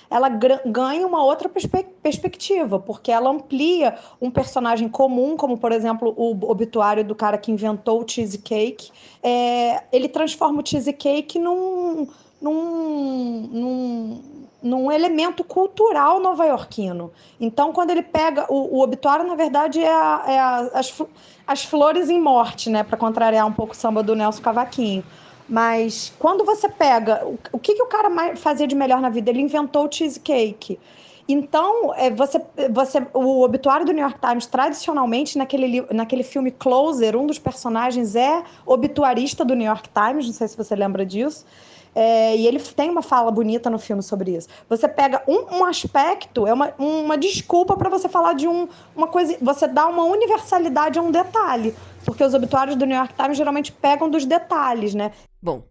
ela 0.09 0.29
ganha 0.29 1.05
uma 1.05 1.23
outra 1.23 1.49
perspe 1.49 1.85
perspectiva, 2.01 2.79
porque 2.79 3.11
ela 3.11 3.29
amplia 3.29 3.97
um 4.21 4.31
personagem 4.31 4.87
comum, 4.89 5.35
como 5.35 5.57
por 5.57 5.71
exemplo 5.71 6.13
o 6.17 6.49
obituário 6.49 7.03
do 7.03 7.13
cara 7.13 7.37
que 7.37 7.51
inventou 7.51 8.03
o 8.03 8.07
cheesecake. 8.07 8.91
É, 9.21 9.83
ele 9.91 10.07
transforma 10.07 10.61
o 10.61 10.65
cheesecake 10.65 11.37
num, 11.37 12.07
num, 12.41 13.49
num, 13.51 14.21
num 14.61 14.91
elemento 14.91 15.43
cultural 15.43 16.19
nova-iorquino. 16.19 17.11
Então, 17.39 17.71
quando 17.71 17.91
ele 17.91 18.03
pega. 18.03 18.45
O, 18.49 18.77
o 18.77 18.83
obituário, 18.83 19.25
na 19.25 19.35
verdade, 19.35 19.79
é, 19.79 19.91
a, 19.91 20.23
é 20.27 20.39
a, 20.39 20.57
as, 20.73 21.01
as 21.45 21.63
flores 21.63 22.09
em 22.09 22.19
morte, 22.19 22.69
né? 22.69 22.83
Para 22.83 22.97
contrariar 22.97 23.45
um 23.45 23.53
pouco 23.53 23.73
o 23.73 23.75
samba 23.75 24.01
do 24.03 24.15
Nelson 24.15 24.41
Cavaquinho. 24.41 25.03
Mas 25.49 26.13
quando 26.19 26.45
você 26.45 26.69
pega. 26.69 27.25
O, 27.51 27.57
que, 27.57 27.73
que 27.73 27.81
o 27.81 27.87
cara 27.87 28.35
fazia 28.35 28.67
de 28.67 28.75
melhor 28.75 29.01
na 29.01 29.09
vida? 29.09 29.31
Ele 29.31 29.41
inventou 29.41 29.87
o 29.87 29.91
cheesecake. 29.91 30.79
Então, 31.27 31.93
é, 31.95 32.09
você, 32.09 32.41
você, 32.71 33.05
o 33.13 33.43
obituário 33.43 33.85
do 33.85 33.91
New 33.91 34.01
York 34.01 34.19
Times, 34.19 34.47
tradicionalmente, 34.47 35.37
naquele, 35.37 35.85
naquele 35.91 36.23
filme 36.23 36.49
Closer, 36.49 37.15
um 37.15 37.27
dos 37.27 37.37
personagens 37.37 38.15
é 38.15 38.43
obituarista 38.65 39.45
do 39.45 39.53
New 39.55 39.67
York 39.67 39.89
Times, 39.89 40.25
não 40.25 40.33
sei 40.33 40.47
se 40.47 40.57
você 40.57 40.75
lembra 40.75 41.05
disso. 41.05 41.45
É, 41.93 42.35
e 42.35 42.47
ele 42.47 42.59
tem 42.59 42.89
uma 42.89 43.01
fala 43.01 43.31
bonita 43.31 43.69
no 43.69 43.77
filme 43.77 44.01
sobre 44.01 44.35
isso. 44.35 44.47
Você 44.67 44.87
pega 44.87 45.21
um, 45.27 45.57
um 45.57 45.65
aspecto, 45.65 46.47
é 46.47 46.53
uma, 46.53 46.73
uma 46.77 47.17
desculpa 47.17 47.75
para 47.75 47.89
você 47.89 48.07
falar 48.07 48.33
de 48.33 48.47
um, 48.47 48.67
uma 48.95 49.07
coisa. 49.07 49.37
Você 49.41 49.67
dá 49.67 49.87
uma 49.87 50.03
universalidade 50.03 50.97
a 50.97 51.01
um 51.01 51.11
detalhe. 51.11 51.75
Porque 52.05 52.23
os 52.23 52.33
obituários 52.33 52.75
do 52.75 52.85
New 52.85 52.97
York 52.97 53.13
Times 53.13 53.37
geralmente 53.37 53.71
pegam 53.71 54.09
dos 54.09 54.25
detalhes, 54.25 54.95
né? 54.95 55.11
Bom, 55.41 55.65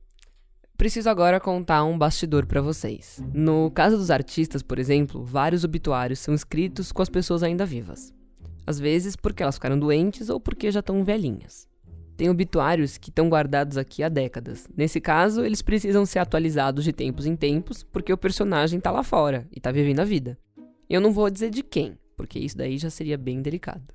preciso 0.78 1.10
agora 1.10 1.38
contar 1.38 1.84
um 1.84 1.98
bastidor 1.98 2.46
para 2.46 2.62
vocês. 2.62 3.22
No 3.34 3.70
caso 3.70 3.98
dos 3.98 4.10
artistas, 4.10 4.62
por 4.62 4.78
exemplo, 4.78 5.22
vários 5.22 5.62
obituários 5.62 6.20
são 6.20 6.32
escritos 6.32 6.90
com 6.90 7.02
as 7.02 7.10
pessoas 7.10 7.42
ainda 7.42 7.66
vivas. 7.66 8.10
Às 8.66 8.80
vezes 8.80 9.14
porque 9.14 9.42
elas 9.42 9.56
ficaram 9.56 9.78
doentes 9.78 10.30
ou 10.30 10.40
porque 10.40 10.70
já 10.70 10.80
estão 10.80 11.04
velhinhas. 11.04 11.68
Tem 12.16 12.30
obituários 12.30 12.96
que 12.96 13.10
estão 13.10 13.28
guardados 13.28 13.76
aqui 13.76 14.02
há 14.02 14.08
décadas. 14.08 14.66
Nesse 14.74 15.02
caso, 15.02 15.44
eles 15.44 15.60
precisam 15.60 16.06
ser 16.06 16.18
atualizados 16.18 16.82
de 16.82 16.92
tempos 16.92 17.26
em 17.26 17.36
tempos, 17.36 17.82
porque 17.82 18.12
o 18.12 18.18
personagem 18.18 18.80
tá 18.80 18.90
lá 18.90 19.02
fora 19.02 19.46
e 19.54 19.60
tá 19.60 19.70
vivendo 19.70 20.00
a 20.00 20.04
vida. 20.04 20.38
Eu 20.88 21.00
não 21.00 21.12
vou 21.12 21.28
dizer 21.28 21.50
de 21.50 21.62
quem, 21.62 21.98
porque 22.16 22.38
isso 22.38 22.56
daí 22.56 22.78
já 22.78 22.88
seria 22.88 23.18
bem 23.18 23.42
delicado. 23.42 23.94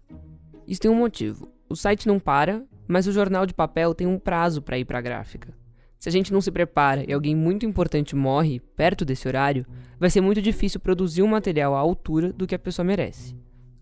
Isso 0.68 0.82
tem 0.82 0.92
um 0.92 0.96
motivo. 0.96 1.52
O 1.68 1.76
site 1.76 2.08
não 2.08 2.20
para, 2.20 2.64
mas 2.88 3.08
o 3.08 3.12
jornal 3.12 3.46
de 3.46 3.54
papel 3.54 3.94
tem 3.96 4.08
um 4.08 4.20
prazo 4.20 4.62
para 4.62 4.78
ir 4.78 4.86
para 4.86 5.00
a 5.00 5.02
gráfica. 5.02 5.63
Se 6.04 6.10
a 6.10 6.12
gente 6.12 6.34
não 6.34 6.42
se 6.42 6.52
prepara 6.52 7.10
e 7.10 7.14
alguém 7.14 7.34
muito 7.34 7.66
importante 7.66 8.14
morre 8.14 8.60
perto 8.60 9.06
desse 9.06 9.26
horário, 9.26 9.66
vai 9.98 10.10
ser 10.10 10.20
muito 10.20 10.42
difícil 10.42 10.82
produzir 10.82 11.24
um 11.24 11.28
material 11.28 11.74
à 11.74 11.80
altura 11.80 12.34
do 12.34 12.46
que 12.46 12.54
a 12.54 12.60
pessoa 12.60 12.84
merece. 12.84 13.34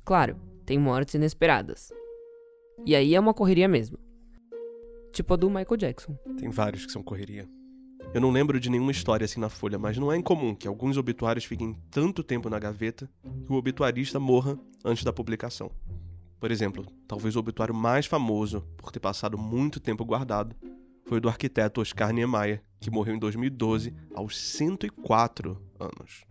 Claro, 0.06 0.40
tem 0.64 0.78
mortes 0.78 1.16
inesperadas. 1.16 1.92
E 2.86 2.96
aí 2.96 3.16
é 3.16 3.20
uma 3.20 3.34
correria 3.34 3.68
mesmo. 3.68 3.98
Tipo 5.12 5.34
a 5.34 5.36
do 5.36 5.50
Michael 5.50 5.78
Jackson. 5.78 6.16
Tem 6.38 6.52
vários 6.52 6.86
que 6.86 6.92
são 6.92 7.02
correria. 7.02 7.50
Eu 8.14 8.22
não 8.22 8.30
lembro 8.30 8.60
de 8.60 8.70
nenhuma 8.70 8.92
história 8.92 9.26
assim 9.26 9.40
na 9.40 9.50
Folha, 9.50 9.80
mas 9.80 9.98
não 9.98 10.12
é 10.12 10.16
incomum 10.16 10.54
que 10.54 10.68
alguns 10.68 10.98
obituários 10.98 11.46
fiquem 11.46 11.76
tanto 11.90 12.24
tempo 12.24 12.52
na 12.52 12.60
gaveta 12.60 13.10
que 13.44 13.52
o 13.52 13.56
obituarista 13.56 14.20
morra 14.20 14.60
antes 14.86 15.04
da 15.04 15.12
publicação. 15.12 15.72
Por 16.40 16.52
exemplo, 16.52 16.86
talvez 17.08 17.36
o 17.36 17.40
obituário 17.40 17.74
mais 17.74 18.06
famoso 18.06 18.62
por 18.78 18.92
ter 18.92 19.00
passado 19.00 19.40
muito 19.40 19.80
tempo 19.80 20.06
guardado 20.06 20.56
foi 21.12 21.20
do 21.20 21.28
arquiteto 21.28 21.82
Oscar 21.82 22.14
Niemeyer, 22.14 22.64
que 22.80 22.90
morreu 22.90 23.16
em 23.16 23.20
2012 23.20 23.94
aos 24.16 24.38
104 24.40 25.62
anos. 25.78 26.24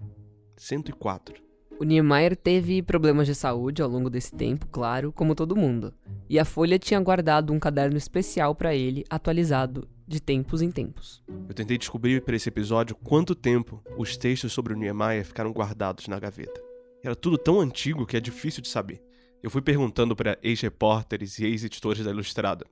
104. 0.56 1.34
O 1.78 1.84
Niemeyer 1.84 2.34
teve 2.34 2.80
problemas 2.80 3.26
de 3.26 3.34
saúde 3.34 3.82
ao 3.82 3.90
longo 3.90 4.08
desse 4.08 4.34
tempo, 4.34 4.66
claro, 4.68 5.12
como 5.12 5.34
todo 5.34 5.54
mundo. 5.54 5.92
E 6.30 6.38
a 6.38 6.46
Folha 6.46 6.78
tinha 6.78 6.98
guardado 6.98 7.52
um 7.52 7.58
caderno 7.58 7.98
especial 7.98 8.54
para 8.54 8.74
ele, 8.74 9.04
atualizado 9.10 9.86
de 10.08 10.18
tempos 10.18 10.62
em 10.62 10.70
tempos. 10.70 11.22
Eu 11.46 11.54
tentei 11.54 11.76
descobrir 11.76 12.22
para 12.22 12.36
esse 12.36 12.48
episódio 12.48 12.96
quanto 12.96 13.34
tempo 13.34 13.84
os 13.98 14.16
textos 14.16 14.50
sobre 14.50 14.72
o 14.72 14.76
Niemeyer 14.78 15.26
ficaram 15.26 15.52
guardados 15.52 16.08
na 16.08 16.18
gaveta. 16.18 16.58
Era 17.04 17.14
tudo 17.14 17.36
tão 17.36 17.60
antigo 17.60 18.06
que 18.06 18.16
é 18.16 18.20
difícil 18.20 18.62
de 18.62 18.68
saber. 18.68 19.02
Eu 19.42 19.50
fui 19.50 19.60
perguntando 19.60 20.16
para 20.16 20.38
ex-repórteres 20.42 21.38
e 21.38 21.44
ex-editores 21.44 22.02
da 22.02 22.10
Ilustrada. 22.10 22.64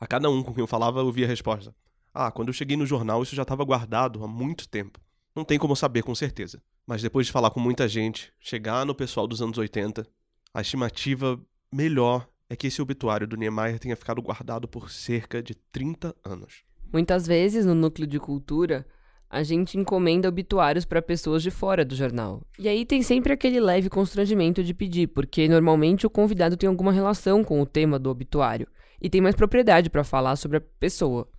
A 0.00 0.06
cada 0.06 0.30
um 0.30 0.42
com 0.42 0.54
quem 0.54 0.62
eu 0.62 0.66
falava, 0.66 1.00
eu 1.00 1.06
ouvia 1.06 1.26
a 1.26 1.28
resposta: 1.28 1.74
Ah, 2.14 2.30
quando 2.30 2.48
eu 2.48 2.54
cheguei 2.54 2.74
no 2.74 2.86
jornal, 2.86 3.22
isso 3.22 3.36
já 3.36 3.42
estava 3.42 3.62
guardado 3.62 4.24
há 4.24 4.26
muito 4.26 4.66
tempo. 4.66 4.98
Não 5.36 5.44
tem 5.44 5.58
como 5.58 5.76
saber 5.76 6.02
com 6.02 6.14
certeza. 6.14 6.62
Mas 6.86 7.02
depois 7.02 7.26
de 7.26 7.32
falar 7.32 7.50
com 7.50 7.60
muita 7.60 7.86
gente, 7.86 8.32
chegar 8.40 8.86
no 8.86 8.94
pessoal 8.94 9.26
dos 9.26 9.42
anos 9.42 9.58
80, 9.58 10.06
a 10.54 10.60
estimativa 10.62 11.38
melhor 11.70 12.26
é 12.48 12.56
que 12.56 12.66
esse 12.66 12.80
obituário 12.80 13.28
do 13.28 13.36
Niemeyer 13.36 13.78
tenha 13.78 13.94
ficado 13.94 14.22
guardado 14.22 14.66
por 14.66 14.90
cerca 14.90 15.42
de 15.42 15.54
30 15.54 16.16
anos. 16.24 16.64
Muitas 16.90 17.26
vezes, 17.26 17.66
no 17.66 17.74
núcleo 17.74 18.08
de 18.08 18.18
cultura, 18.18 18.84
a 19.28 19.44
gente 19.44 19.78
encomenda 19.78 20.28
obituários 20.28 20.84
para 20.84 21.00
pessoas 21.00 21.42
de 21.42 21.50
fora 21.50 21.84
do 21.84 21.94
jornal. 21.94 22.42
E 22.58 22.68
aí 22.68 22.84
tem 22.84 23.02
sempre 23.02 23.32
aquele 23.32 23.60
leve 23.60 23.88
constrangimento 23.88 24.64
de 24.64 24.74
pedir, 24.74 25.08
porque 25.08 25.46
normalmente 25.46 26.06
o 26.06 26.10
convidado 26.10 26.56
tem 26.56 26.68
alguma 26.68 26.90
relação 26.90 27.44
com 27.44 27.60
o 27.60 27.66
tema 27.66 27.98
do 27.98 28.10
obituário 28.10 28.66
e 29.00 29.08
tem 29.08 29.20
mais 29.20 29.34
propriedade 29.34 29.90
para 29.90 30.04
falar 30.04 30.36
sobre 30.36 30.58
a 30.58 30.60
pessoa. 30.60 31.30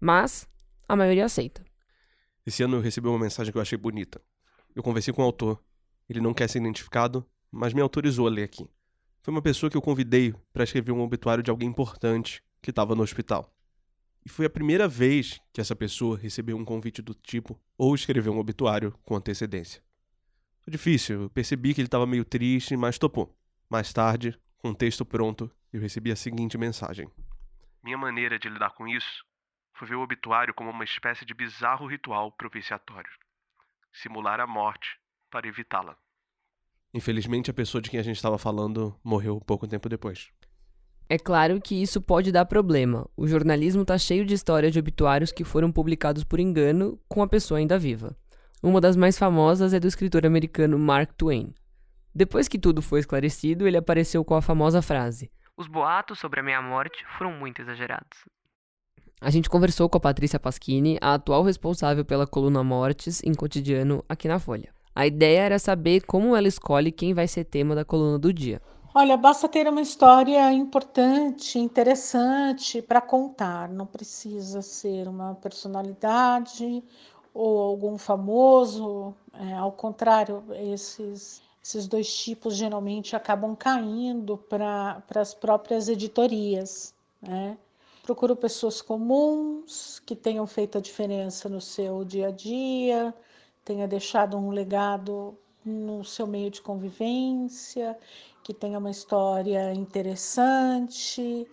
Mas 0.00 0.48
a 0.88 0.94
maioria 0.94 1.24
aceita. 1.24 1.64
Esse 2.46 2.62
ano 2.62 2.76
eu 2.76 2.80
recebi 2.80 3.08
uma 3.08 3.18
mensagem 3.18 3.52
que 3.52 3.58
eu 3.58 3.62
achei 3.62 3.76
bonita. 3.76 4.20
Eu 4.74 4.82
conversei 4.82 5.12
com 5.12 5.22
o 5.22 5.24
autor. 5.24 5.62
Ele 6.08 6.20
não 6.20 6.32
quer 6.32 6.48
ser 6.48 6.58
identificado, 6.60 7.26
mas 7.50 7.74
me 7.74 7.80
autorizou 7.80 8.26
a 8.26 8.30
ler 8.30 8.44
aqui. 8.44 8.68
Foi 9.22 9.32
uma 9.32 9.42
pessoa 9.42 9.68
que 9.68 9.76
eu 9.76 9.82
convidei 9.82 10.34
para 10.52 10.64
escrever 10.64 10.92
um 10.92 11.00
obituário 11.00 11.42
de 11.42 11.50
alguém 11.50 11.68
importante 11.68 12.42
que 12.62 12.70
estava 12.70 12.94
no 12.94 13.02
hospital. 13.02 13.54
E 14.24 14.28
foi 14.28 14.46
a 14.46 14.50
primeira 14.50 14.88
vez 14.88 15.40
que 15.52 15.60
essa 15.60 15.76
pessoa 15.76 16.16
recebeu 16.16 16.56
um 16.56 16.64
convite 16.64 17.02
do 17.02 17.14
tipo 17.14 17.60
ou 17.76 17.94
escreveu 17.94 18.32
um 18.32 18.38
obituário 18.38 18.94
com 19.04 19.16
antecedência. 19.16 19.82
Foi 20.60 20.70
difícil, 20.70 21.22
eu 21.22 21.30
percebi 21.30 21.74
que 21.74 21.80
ele 21.80 21.88
estava 21.88 22.06
meio 22.06 22.24
triste, 22.24 22.76
mas 22.76 22.98
topou. 22.98 23.34
Mais 23.70 23.92
tarde, 23.92 24.38
com 24.58 24.70
o 24.70 24.74
texto 24.74 25.04
pronto, 25.04 25.50
eu 25.72 25.80
recebi 25.80 26.10
a 26.10 26.16
seguinte 26.16 26.56
mensagem: 26.56 27.08
Minha 27.82 27.98
maneira 27.98 28.38
de 28.38 28.48
lidar 28.48 28.70
com 28.70 28.86
isso 28.86 29.24
foi 29.74 29.88
ver 29.88 29.94
o 29.94 30.02
obituário 30.02 30.54
como 30.54 30.70
uma 30.70 30.84
espécie 30.84 31.24
de 31.24 31.34
bizarro 31.34 31.86
ritual 31.86 32.32
propiciatório. 32.32 33.10
Simular 33.92 34.40
a 34.40 34.46
morte 34.46 34.98
para 35.30 35.46
evitá-la. 35.46 35.96
Infelizmente, 36.92 37.50
a 37.50 37.54
pessoa 37.54 37.80
de 37.80 37.90
quem 37.90 38.00
a 38.00 38.02
gente 38.02 38.16
estava 38.16 38.38
falando 38.38 38.98
morreu 39.04 39.40
pouco 39.40 39.68
tempo 39.68 39.88
depois. 39.88 40.30
É 41.08 41.18
claro 41.18 41.60
que 41.60 41.80
isso 41.80 42.02
pode 42.02 42.32
dar 42.32 42.44
problema. 42.44 43.08
O 43.16 43.26
jornalismo 43.26 43.82
está 43.82 43.96
cheio 43.96 44.26
de 44.26 44.34
histórias 44.34 44.72
de 44.72 44.78
obituários 44.78 45.32
que 45.32 45.44
foram 45.44 45.72
publicados 45.72 46.22
por 46.22 46.38
engano 46.38 47.00
com 47.08 47.22
a 47.22 47.28
pessoa 47.28 47.58
ainda 47.58 47.78
viva. 47.78 48.16
Uma 48.62 48.80
das 48.80 48.96
mais 48.96 49.16
famosas 49.16 49.72
é 49.72 49.80
do 49.80 49.86
escritor 49.86 50.26
americano 50.26 50.78
Mark 50.78 51.12
Twain. 51.16 51.54
Depois 52.14 52.48
que 52.48 52.58
tudo 52.58 52.82
foi 52.82 53.00
esclarecido, 53.00 53.66
ele 53.66 53.76
apareceu 53.76 54.24
com 54.24 54.34
a 54.34 54.42
famosa 54.42 54.82
frase: 54.82 55.30
Os 55.58 55.66
boatos 55.66 56.20
sobre 56.20 56.38
a 56.38 56.42
minha 56.44 56.62
morte 56.62 57.04
foram 57.18 57.32
muito 57.32 57.60
exagerados. 57.60 58.20
A 59.20 59.28
gente 59.28 59.50
conversou 59.50 59.88
com 59.88 59.98
a 59.98 60.00
Patrícia 60.00 60.38
Pasquini, 60.38 60.96
a 61.00 61.14
atual 61.14 61.42
responsável 61.42 62.04
pela 62.04 62.28
coluna 62.28 62.62
Mortes 62.62 63.20
em 63.24 63.34
cotidiano 63.34 64.04
aqui 64.08 64.28
na 64.28 64.38
Folha. 64.38 64.72
A 64.94 65.04
ideia 65.04 65.40
era 65.40 65.58
saber 65.58 66.02
como 66.02 66.36
ela 66.36 66.46
escolhe 66.46 66.92
quem 66.92 67.12
vai 67.12 67.26
ser 67.26 67.42
tema 67.42 67.74
da 67.74 67.84
coluna 67.84 68.20
do 68.20 68.32
dia. 68.32 68.62
Olha, 68.94 69.16
basta 69.16 69.48
ter 69.48 69.66
uma 69.66 69.80
história 69.80 70.52
importante, 70.52 71.58
interessante 71.58 72.80
para 72.80 73.00
contar. 73.00 73.68
Não 73.68 73.84
precisa 73.84 74.62
ser 74.62 75.08
uma 75.08 75.34
personalidade 75.34 76.84
ou 77.34 77.60
algum 77.60 77.98
famoso. 77.98 79.12
É, 79.32 79.54
ao 79.54 79.72
contrário, 79.72 80.44
esses, 80.72 81.42
esses 81.62 81.86
dois 81.86 82.12
tipos 82.16 82.56
geralmente 82.56 83.14
acabam 83.14 83.54
caindo 83.54 84.38
para 84.38 85.02
as 85.14 85.34
próprias 85.34 85.88
editorias. 85.88 86.94
Né? 87.20 87.58
Procuro 88.02 88.34
pessoas 88.34 88.80
comuns 88.80 90.00
que 90.06 90.16
tenham 90.16 90.46
feito 90.46 90.78
a 90.78 90.80
diferença 90.80 91.48
no 91.48 91.60
seu 91.60 92.04
dia 92.04 92.28
a 92.28 92.30
dia, 92.30 93.14
tenha 93.64 93.86
deixado 93.86 94.36
um 94.36 94.50
legado 94.50 95.36
no 95.64 96.02
seu 96.04 96.26
meio 96.26 96.50
de 96.50 96.62
convivência, 96.62 97.98
que 98.42 98.54
tenha 98.54 98.78
uma 98.78 98.90
história 98.90 99.74
interessante. 99.74 101.46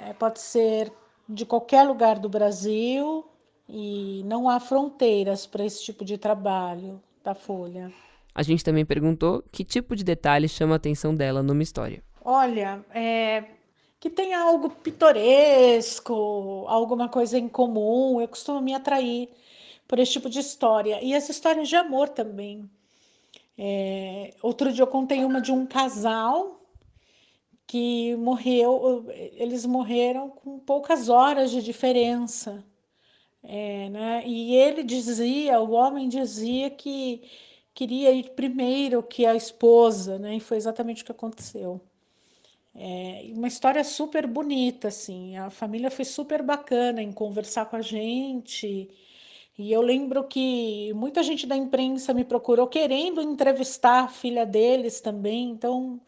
É, 0.00 0.14
pode 0.14 0.40
ser 0.40 0.90
de 1.28 1.44
qualquer 1.44 1.82
lugar 1.82 2.18
do 2.18 2.28
Brasil 2.28 3.24
e 3.68 4.22
não 4.24 4.48
há 4.48 4.58
fronteiras 4.58 5.46
para 5.46 5.64
esse 5.64 5.82
tipo 5.82 6.04
de 6.04 6.16
trabalho 6.16 7.02
da 7.22 7.34
Folha. 7.34 7.92
A 8.34 8.42
gente 8.42 8.64
também 8.64 8.84
perguntou 8.84 9.44
que 9.52 9.64
tipo 9.64 9.94
de 9.94 10.02
detalhe 10.02 10.48
chama 10.48 10.74
a 10.74 10.76
atenção 10.76 11.14
dela 11.14 11.42
numa 11.42 11.62
história. 11.62 12.02
Olha, 12.24 12.84
é, 12.92 13.44
que 14.00 14.10
tenha 14.10 14.40
algo 14.40 14.70
pitoresco, 14.70 16.64
alguma 16.66 17.08
coisa 17.08 17.38
em 17.38 17.48
comum. 17.48 18.20
Eu 18.20 18.28
costumo 18.28 18.60
me 18.60 18.74
atrair 18.74 19.28
por 19.86 19.98
esse 19.98 20.12
tipo 20.12 20.28
de 20.28 20.40
história. 20.40 20.98
E 21.02 21.14
as 21.14 21.28
histórias 21.28 21.68
de 21.68 21.76
amor 21.76 22.08
também. 22.08 22.68
É, 23.56 24.34
outro 24.42 24.72
dia 24.72 24.82
eu 24.82 24.88
contei 24.88 25.24
uma 25.24 25.40
de 25.40 25.52
um 25.52 25.64
casal 25.64 26.60
que 27.66 28.14
morreu, 28.16 29.06
eles 29.36 29.64
morreram 29.64 30.28
com 30.28 30.58
poucas 30.58 31.08
horas 31.08 31.50
de 31.50 31.62
diferença. 31.62 32.64
É, 33.42 33.88
né? 33.90 34.22
E 34.26 34.54
ele 34.56 34.82
dizia, 34.82 35.60
o 35.60 35.72
homem 35.72 36.08
dizia 36.08 36.70
que 36.70 37.22
queria 37.74 38.12
ir 38.12 38.30
primeiro 38.30 39.02
que 39.02 39.26
a 39.26 39.34
esposa, 39.34 40.18
né? 40.18 40.36
E 40.36 40.40
foi 40.40 40.56
exatamente 40.56 41.02
o 41.02 41.06
que 41.06 41.12
aconteceu. 41.12 41.80
É 42.74 43.30
uma 43.34 43.48
história 43.48 43.84
super 43.84 44.26
bonita, 44.26 44.88
assim. 44.88 45.36
A 45.36 45.50
família 45.50 45.90
foi 45.90 46.04
super 46.04 46.42
bacana 46.42 47.02
em 47.02 47.12
conversar 47.12 47.66
com 47.66 47.76
a 47.76 47.82
gente. 47.82 48.90
E 49.58 49.72
eu 49.72 49.80
lembro 49.82 50.24
que 50.24 50.92
muita 50.94 51.22
gente 51.22 51.46
da 51.46 51.56
imprensa 51.56 52.12
me 52.14 52.24
procurou 52.24 52.66
querendo 52.66 53.20
entrevistar 53.22 54.04
a 54.04 54.08
filha 54.08 54.44
deles 54.44 55.00
também. 55.00 55.50
Então, 55.50 56.00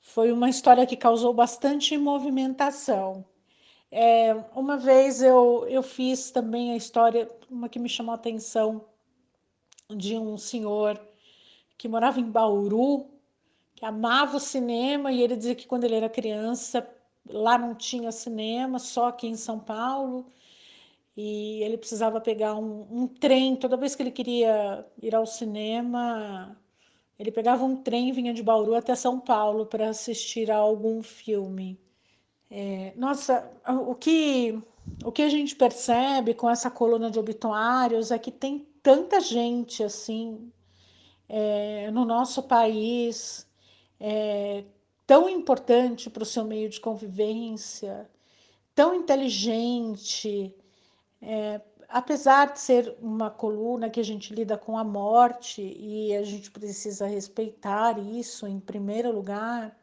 foi 0.00 0.32
uma 0.32 0.48
história 0.48 0.86
que 0.86 0.96
causou 0.96 1.32
bastante 1.34 1.96
movimentação. 1.98 3.24
É, 3.90 4.34
uma 4.54 4.76
vez 4.76 5.22
eu, 5.22 5.66
eu 5.68 5.82
fiz 5.82 6.30
também 6.30 6.72
a 6.72 6.76
história, 6.76 7.28
uma 7.50 7.68
que 7.68 7.78
me 7.78 7.88
chamou 7.88 8.12
a 8.12 8.16
atenção, 8.16 8.84
de 9.94 10.16
um 10.16 10.36
senhor 10.36 11.00
que 11.76 11.88
morava 11.88 12.20
em 12.20 12.30
Bauru, 12.30 13.06
que 13.74 13.84
amava 13.84 14.36
o 14.36 14.40
cinema, 14.40 15.12
e 15.12 15.22
ele 15.22 15.36
dizia 15.36 15.54
que 15.54 15.66
quando 15.66 15.84
ele 15.84 15.94
era 15.94 16.08
criança, 16.08 16.86
lá 17.28 17.56
não 17.56 17.74
tinha 17.74 18.12
cinema, 18.12 18.78
só 18.78 19.08
aqui 19.08 19.26
em 19.28 19.36
São 19.36 19.58
Paulo, 19.58 20.26
e 21.16 21.62
ele 21.62 21.78
precisava 21.78 22.20
pegar 22.20 22.54
um, 22.54 22.86
um 22.90 23.06
trem, 23.06 23.56
toda 23.56 23.76
vez 23.76 23.94
que 23.94 24.02
ele 24.02 24.10
queria 24.10 24.84
ir 25.02 25.14
ao 25.14 25.26
cinema, 25.26 26.56
ele 27.18 27.30
pegava 27.32 27.64
um 27.64 27.76
trem, 27.76 28.12
vinha 28.12 28.34
de 28.34 28.42
Bauru 28.42 28.74
até 28.74 28.94
São 28.94 29.18
Paulo 29.18 29.66
para 29.66 29.88
assistir 29.88 30.50
a 30.50 30.56
algum 30.56 31.02
filme. 31.02 31.78
É, 32.50 32.92
nossa, 32.96 33.50
o 33.86 33.94
que, 33.94 34.60
o 35.04 35.10
que 35.10 35.22
a 35.22 35.28
gente 35.28 35.56
percebe 35.56 36.34
com 36.34 36.48
essa 36.48 36.70
coluna 36.70 37.10
de 37.10 37.18
obituários 37.18 38.10
é 38.10 38.18
que 38.18 38.30
tem 38.30 38.67
tanta 38.82 39.20
gente 39.20 39.82
assim 39.82 40.52
é, 41.28 41.90
no 41.90 42.04
nosso 42.04 42.42
país 42.42 43.46
é, 44.00 44.64
tão 45.06 45.28
importante 45.28 46.10
para 46.10 46.22
o 46.22 46.26
seu 46.26 46.44
meio 46.44 46.68
de 46.68 46.80
convivência, 46.80 48.08
tão 48.74 48.94
inteligente, 48.94 50.54
é, 51.20 51.60
apesar 51.88 52.52
de 52.52 52.60
ser 52.60 52.96
uma 53.00 53.30
coluna 53.30 53.90
que 53.90 54.00
a 54.00 54.04
gente 54.04 54.34
lida 54.34 54.56
com 54.56 54.78
a 54.78 54.84
morte 54.84 55.62
e 55.62 56.14
a 56.14 56.22
gente 56.22 56.50
precisa 56.50 57.06
respeitar 57.06 57.98
isso 57.98 58.46
em 58.46 58.60
primeiro 58.60 59.10
lugar, 59.10 59.76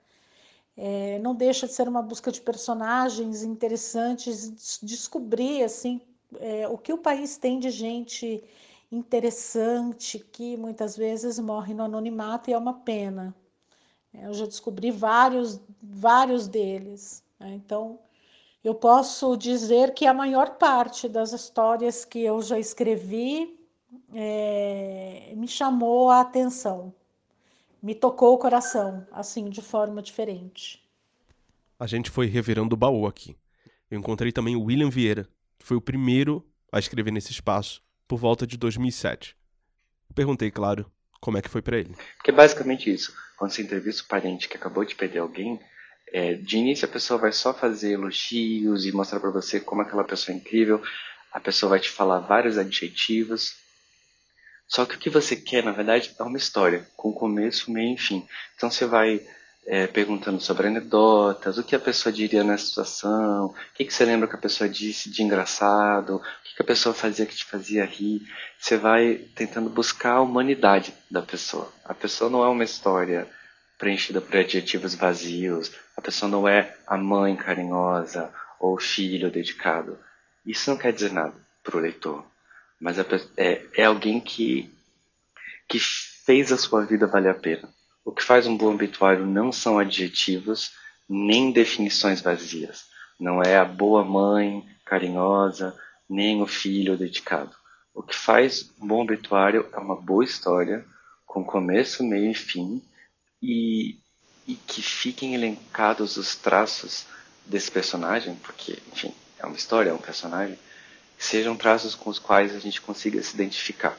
é, 0.77 1.19
não 1.19 1.33
deixa 1.33 1.67
de 1.67 1.73
ser 1.73 1.87
uma 1.87 2.01
busca 2.01 2.31
de 2.31 2.41
personagens 2.41 3.43
interessantes, 3.43 4.79
descobrir 4.81 5.63
assim 5.63 6.01
é, 6.39 6.67
o 6.67 6.77
que 6.77 6.93
o 6.93 6.97
país 6.97 7.37
tem 7.37 7.59
de 7.59 7.69
gente 7.69 8.43
interessante 8.95 10.19
que 10.19 10.57
muitas 10.57 10.95
vezes 10.95 11.39
morre 11.39 11.73
no 11.73 11.83
anonimato 11.83 12.49
e 12.49 12.53
é 12.53 12.57
uma 12.57 12.73
pena. 12.73 13.35
É, 14.13 14.27
eu 14.27 14.33
já 14.33 14.45
descobri 14.45 14.91
vários, 14.91 15.59
vários 15.81 16.47
deles. 16.47 17.23
Né? 17.39 17.53
Então, 17.53 17.99
eu 18.63 18.73
posso 18.73 19.35
dizer 19.35 19.93
que 19.93 20.05
a 20.05 20.13
maior 20.13 20.57
parte 20.57 21.07
das 21.07 21.33
histórias 21.33 22.05
que 22.05 22.19
eu 22.19 22.41
já 22.41 22.57
escrevi 22.57 23.59
é, 24.13 25.33
me 25.35 25.47
chamou 25.47 26.09
a 26.09 26.21
atenção 26.21 26.93
me 27.85 27.93
tocou 27.93 28.33
o 28.33 28.37
coração, 28.39 29.05
assim, 29.11 29.47
de 29.47 29.61
forma 29.61 30.01
diferente. 30.01 30.83
A 31.77 31.85
gente 31.85 32.09
foi 32.09 32.25
revirando 32.25 32.73
o 32.73 32.77
baú 32.77 33.05
aqui. 33.05 33.37
Eu 33.91 33.99
encontrei 33.99 34.31
também 34.31 34.55
o 34.55 34.63
William 34.63 34.89
Vieira, 34.89 35.29
que 35.59 35.67
foi 35.67 35.77
o 35.77 35.81
primeiro 35.81 36.43
a 36.71 36.79
escrever 36.79 37.11
nesse 37.11 37.31
espaço, 37.31 37.83
por 38.07 38.17
volta 38.17 38.45
de 38.45 38.57
2007. 38.57 39.35
Eu 40.09 40.15
perguntei, 40.15 40.51
claro, 40.51 40.91
como 41.19 41.37
é 41.37 41.41
que 41.41 41.49
foi 41.49 41.61
para 41.61 41.77
ele. 41.77 41.95
Porque 42.17 42.31
é 42.31 42.33
basicamente 42.33 42.91
isso. 42.91 43.13
Quando 43.37 43.51
você 43.51 43.61
entrevista 43.61 44.03
o 44.03 44.07
parente 44.07 44.47
que 44.47 44.57
acabou 44.57 44.85
de 44.85 44.95
perder 44.95 45.19
alguém, 45.19 45.59
é, 46.13 46.35
de 46.35 46.57
início 46.57 46.87
a 46.87 46.91
pessoa 46.91 47.19
vai 47.19 47.31
só 47.31 47.53
fazer 47.53 47.93
elogios 47.93 48.85
e 48.85 48.91
mostrar 48.91 49.19
para 49.19 49.31
você 49.31 49.59
como 49.59 49.81
aquela 49.81 50.03
pessoa 50.03 50.35
é 50.35 50.39
incrível. 50.39 50.81
A 51.31 51.39
pessoa 51.39 51.71
vai 51.71 51.79
te 51.79 51.89
falar 51.89 52.19
vários 52.19 52.57
adjetivos, 52.57 53.55
só 54.67 54.85
que 54.85 54.95
o 54.95 54.99
que 54.99 55.09
você 55.09 55.35
quer, 55.35 55.63
na 55.63 55.71
verdade, 55.71 56.15
é 56.17 56.23
uma 56.23 56.37
história, 56.37 56.87
com 56.95 57.13
começo, 57.13 57.71
meio 57.71 57.95
e 57.95 57.97
fim. 57.97 58.27
Então 58.55 58.69
você 58.69 58.85
vai 58.85 59.21
é, 59.65 59.87
perguntando 59.87 60.39
sobre 60.39 60.67
anedotas, 60.67 61.57
o 61.57 61.63
que 61.63 61.75
a 61.75 61.79
pessoa 61.79 62.13
diria 62.13 62.43
nessa 62.43 62.65
situação, 62.67 63.47
o 63.47 63.55
que, 63.73 63.85
que 63.85 63.93
você 63.93 64.05
lembra 64.05 64.27
que 64.27 64.35
a 64.35 64.39
pessoa 64.39 64.69
disse 64.69 65.09
de 65.09 65.23
engraçado, 65.23 66.17
o 66.17 66.19
que, 66.43 66.55
que 66.55 66.61
a 66.61 66.65
pessoa 66.65 66.93
fazia 66.93 67.25
que 67.25 67.35
te 67.35 67.45
fazia 67.45 67.85
rir. 67.85 68.21
Você 68.59 68.77
vai 68.77 69.15
tentando 69.35 69.69
buscar 69.69 70.13
a 70.13 70.21
humanidade 70.21 70.93
da 71.09 71.21
pessoa. 71.21 71.71
A 71.83 71.93
pessoa 71.93 72.29
não 72.29 72.43
é 72.43 72.47
uma 72.47 72.63
história 72.63 73.27
preenchida 73.77 74.21
por 74.21 74.37
adjetivos 74.37 74.95
vazios, 74.95 75.71
a 75.97 76.01
pessoa 76.01 76.29
não 76.29 76.47
é 76.47 76.75
a 76.87 76.97
mãe 76.97 77.35
carinhosa 77.35 78.31
ou 78.59 78.75
o 78.75 78.79
filho 78.79 79.31
dedicado. 79.31 79.97
Isso 80.45 80.69
não 80.69 80.77
quer 80.77 80.93
dizer 80.93 81.11
nada 81.11 81.33
para 81.63 81.77
o 81.77 81.79
leitor 81.79 82.23
mas 82.79 82.99
é, 82.99 83.05
é, 83.37 83.65
é 83.77 83.85
alguém 83.85 84.19
que, 84.19 84.71
que 85.67 85.79
fez 85.79 86.51
a 86.51 86.57
sua 86.57 86.85
vida 86.85 87.07
valer 87.07 87.29
a 87.29 87.35
pena. 87.35 87.67
O 88.05 88.11
que 88.11 88.21
faz 88.21 88.45
um 88.45 88.55
bom 88.55 88.71
obituário 88.71 89.25
não 89.25 89.51
são 89.51 89.79
adjetivos 89.79 90.73
nem 91.09 91.51
definições 91.51 92.21
vazias. 92.21 92.85
Não 93.19 93.41
é 93.41 93.57
a 93.57 93.65
boa 93.65 94.03
mãe 94.03 94.63
carinhosa, 94.85 95.75
nem 96.07 96.39
o 96.39 96.45
filho 96.45 96.95
dedicado. 96.95 97.55
O 97.95 98.03
que 98.03 98.15
faz 98.15 98.71
um 98.79 98.87
bom 98.87 99.01
obituário 99.01 99.67
é 99.73 99.77
uma 99.79 99.95
boa 99.95 100.23
história, 100.23 100.85
com 101.25 101.43
começo, 101.43 102.03
meio 102.03 102.29
e 102.29 102.35
fim, 102.35 102.79
e, 103.41 103.97
e 104.47 104.53
que 104.53 104.83
fiquem 104.83 105.33
elencados 105.33 106.15
os 106.15 106.35
traços 106.35 107.07
desse 107.43 107.71
personagem, 107.71 108.35
porque, 108.35 108.77
enfim, 108.93 109.15
é 109.39 109.47
uma 109.47 109.55
história, 109.55 109.89
é 109.89 109.93
um 109.93 109.97
personagem, 109.97 110.59
sejam 111.17 111.57
traços 111.57 111.95
com 111.95 112.11
os 112.11 112.19
quais 112.19 112.55
a 112.55 112.59
gente 112.59 112.81
consiga 112.81 113.21
se 113.23 113.33
identificar. 113.33 113.97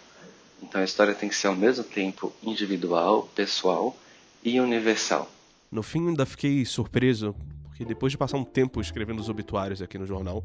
Então 0.63 0.81
a 0.81 0.85
história 0.85 1.15
tem 1.15 1.29
que 1.29 1.35
ser 1.35 1.49
ao 1.49 1.57
mesmo 1.57 1.85
tempo 1.85 2.33
individual, 2.43 3.29
pessoal 3.35 3.97
e 4.43 4.61
universal. 4.61 5.31
No 5.71 5.83
fim, 5.83 6.09
ainda 6.09 6.25
fiquei 6.25 6.65
surpreso, 6.65 7.35
porque 7.65 7.85
depois 7.85 8.13
de 8.13 8.19
passar 8.19 8.37
um 8.37 8.45
tempo 8.45 8.81
escrevendo 8.81 9.21
os 9.21 9.29
obituários 9.29 9.83
aqui 9.83 9.99
no 9.99 10.07
jornal, 10.07 10.45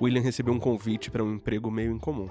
William 0.00 0.20
recebeu 0.20 0.52
um 0.52 0.58
convite 0.58 1.10
para 1.10 1.24
um 1.24 1.34
emprego 1.34 1.70
meio 1.70 1.92
incomum. 1.92 2.28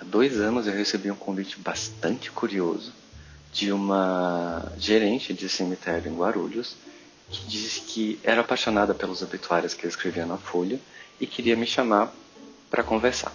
Há 0.00 0.04
dois 0.04 0.40
anos 0.40 0.66
eu 0.66 0.72
recebi 0.72 1.10
um 1.10 1.16
convite 1.16 1.58
bastante 1.58 2.30
curioso 2.30 2.92
de 3.52 3.70
uma 3.70 4.72
gerente 4.76 5.32
de 5.32 5.48
cemitério 5.48 6.10
em 6.10 6.16
Guarulhos 6.16 6.76
que 7.30 7.46
disse 7.46 7.80
que 7.82 8.18
era 8.22 8.40
apaixonada 8.40 8.94
pelos 8.94 9.22
obituários 9.22 9.74
que 9.74 9.84
eu 9.84 9.88
escrevia 9.88 10.26
na 10.26 10.36
Folha 10.36 10.78
e 11.20 11.26
queria 11.26 11.56
me 11.56 11.66
chamar 11.66 12.12
para 12.70 12.82
conversar. 12.82 13.32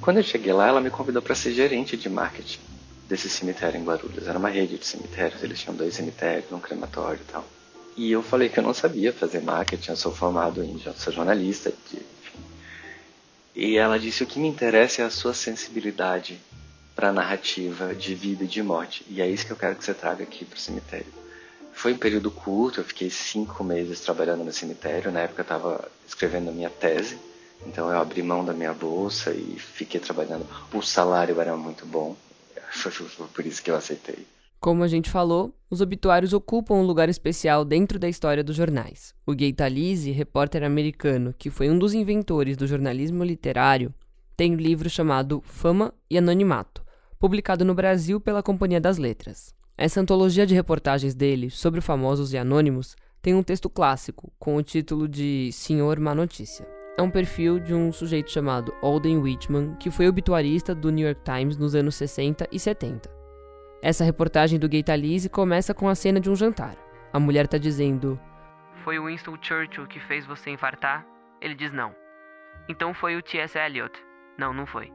Quando 0.00 0.18
eu 0.18 0.22
cheguei 0.22 0.52
lá, 0.52 0.68
ela 0.68 0.80
me 0.80 0.90
convidou 0.90 1.22
para 1.22 1.34
ser 1.34 1.52
gerente 1.52 1.96
de 1.96 2.08
marketing 2.08 2.60
desse 3.08 3.28
cemitério 3.28 3.78
em 3.78 3.84
Guarulhos. 3.84 4.26
Era 4.26 4.38
uma 4.38 4.48
rede 4.48 4.78
de 4.78 4.86
cemitérios, 4.86 5.42
eles 5.42 5.60
tinham 5.60 5.76
dois 5.76 5.94
cemitérios, 5.94 6.50
um 6.52 6.60
crematório 6.60 7.20
e 7.20 7.32
tal. 7.32 7.44
E 7.96 8.10
eu 8.10 8.22
falei 8.22 8.48
que 8.48 8.58
eu 8.58 8.62
não 8.62 8.74
sabia 8.74 9.12
fazer 9.12 9.40
marketing, 9.40 9.90
eu 9.90 9.96
sou 9.96 10.12
formado 10.12 10.62
em, 10.64 10.80
sou 10.96 11.12
jornalista, 11.12 11.70
de, 11.70 11.96
enfim. 11.96 12.38
E 13.54 13.76
ela 13.76 13.98
disse: 13.98 14.24
o 14.24 14.26
que 14.26 14.38
me 14.38 14.48
interessa 14.48 15.02
é 15.02 15.04
a 15.04 15.10
sua 15.10 15.32
sensibilidade 15.32 16.40
para 16.96 17.12
narrativa 17.12 17.94
de 17.94 18.14
vida 18.14 18.44
e 18.44 18.48
de 18.48 18.62
morte. 18.62 19.04
E 19.08 19.20
é 19.20 19.28
isso 19.28 19.46
que 19.46 19.52
eu 19.52 19.56
quero 19.56 19.76
que 19.76 19.84
você 19.84 19.94
traga 19.94 20.24
aqui 20.24 20.44
para 20.44 20.56
o 20.56 20.60
cemitério. 20.60 21.06
Foi 21.72 21.92
um 21.92 21.98
período 21.98 22.30
curto, 22.30 22.80
eu 22.80 22.84
fiquei 22.84 23.10
cinco 23.10 23.64
meses 23.64 24.00
trabalhando 24.00 24.44
no 24.44 24.52
cemitério. 24.52 25.10
Na 25.10 25.20
época 25.20 25.40
eu 25.40 25.44
estava 25.44 25.88
escrevendo 26.06 26.50
a 26.50 26.52
minha 26.52 26.70
tese 26.70 27.18
então 27.66 27.90
eu 27.90 27.98
abri 27.98 28.22
mão 28.22 28.44
da 28.44 28.52
minha 28.52 28.72
bolsa 28.72 29.32
e 29.32 29.58
fiquei 29.58 30.00
trabalhando. 30.00 30.46
O 30.72 30.82
salário 30.82 31.40
era 31.40 31.56
muito 31.56 31.86
bom. 31.86 32.16
Foi 32.70 33.26
por 33.28 33.46
isso 33.46 33.62
que 33.62 33.70
eu 33.70 33.76
aceitei. 33.76 34.26
Como 34.64 34.82
a 34.82 34.88
gente 34.88 35.10
falou, 35.10 35.54
os 35.68 35.82
obituários 35.82 36.32
ocupam 36.32 36.76
um 36.76 36.86
lugar 36.86 37.10
especial 37.10 37.66
dentro 37.66 37.98
da 37.98 38.08
história 38.08 38.42
dos 38.42 38.56
jornais. 38.56 39.14
O 39.26 39.34
Gay 39.34 39.52
Talese, 39.52 40.10
repórter 40.10 40.64
americano 40.64 41.34
que 41.38 41.50
foi 41.50 41.68
um 41.68 41.78
dos 41.78 41.92
inventores 41.92 42.56
do 42.56 42.66
jornalismo 42.66 43.22
literário, 43.22 43.92
tem 44.34 44.54
um 44.54 44.56
livro 44.56 44.88
chamado 44.88 45.42
Fama 45.44 45.92
e 46.10 46.16
Anonimato, 46.16 46.82
publicado 47.18 47.62
no 47.62 47.74
Brasil 47.74 48.18
pela 48.18 48.42
Companhia 48.42 48.80
das 48.80 48.96
Letras. 48.96 49.54
Essa 49.76 50.00
antologia 50.00 50.46
de 50.46 50.54
reportagens 50.54 51.14
dele 51.14 51.50
sobre 51.50 51.82
famosos 51.82 52.32
e 52.32 52.38
anônimos 52.38 52.96
tem 53.20 53.34
um 53.34 53.42
texto 53.42 53.68
clássico 53.68 54.32
com 54.38 54.56
o 54.56 54.62
título 54.62 55.06
de 55.06 55.50
Senhor 55.52 56.00
Má 56.00 56.14
Notícia. 56.14 56.66
É 56.96 57.02
um 57.02 57.10
perfil 57.10 57.58
de 57.58 57.74
um 57.74 57.90
sujeito 57.90 58.30
chamado 58.30 58.72
Alden 58.80 59.18
Whitman, 59.18 59.74
que 59.80 59.90
foi 59.90 60.06
obituarista 60.06 60.72
do 60.72 60.90
New 60.90 61.04
York 61.04 61.22
Times 61.24 61.56
nos 61.56 61.74
anos 61.74 61.96
60 61.96 62.46
e 62.52 62.58
70. 62.58 63.10
Essa 63.82 64.04
reportagem 64.04 64.60
do 64.60 64.68
Gay 64.68 64.82
Talese 64.82 65.28
começa 65.28 65.74
com 65.74 65.88
a 65.88 65.94
cena 65.96 66.20
de 66.20 66.30
um 66.30 66.36
jantar. 66.36 66.76
A 67.12 67.18
mulher 67.18 67.46
está 67.46 67.58
dizendo: 67.58 68.18
Foi 68.84 68.96
o 68.96 69.06
Winston 69.06 69.36
Churchill 69.40 69.88
que 69.88 69.98
fez 69.98 70.24
você 70.24 70.50
infartar? 70.50 71.04
Ele 71.40 71.56
diz 71.56 71.72
não. 71.72 71.92
Então 72.68 72.94
foi 72.94 73.16
o 73.16 73.22
T.S. 73.22 73.58
Eliot. 73.58 73.92
Não, 74.38 74.54
não 74.54 74.64
foi. 74.64 74.92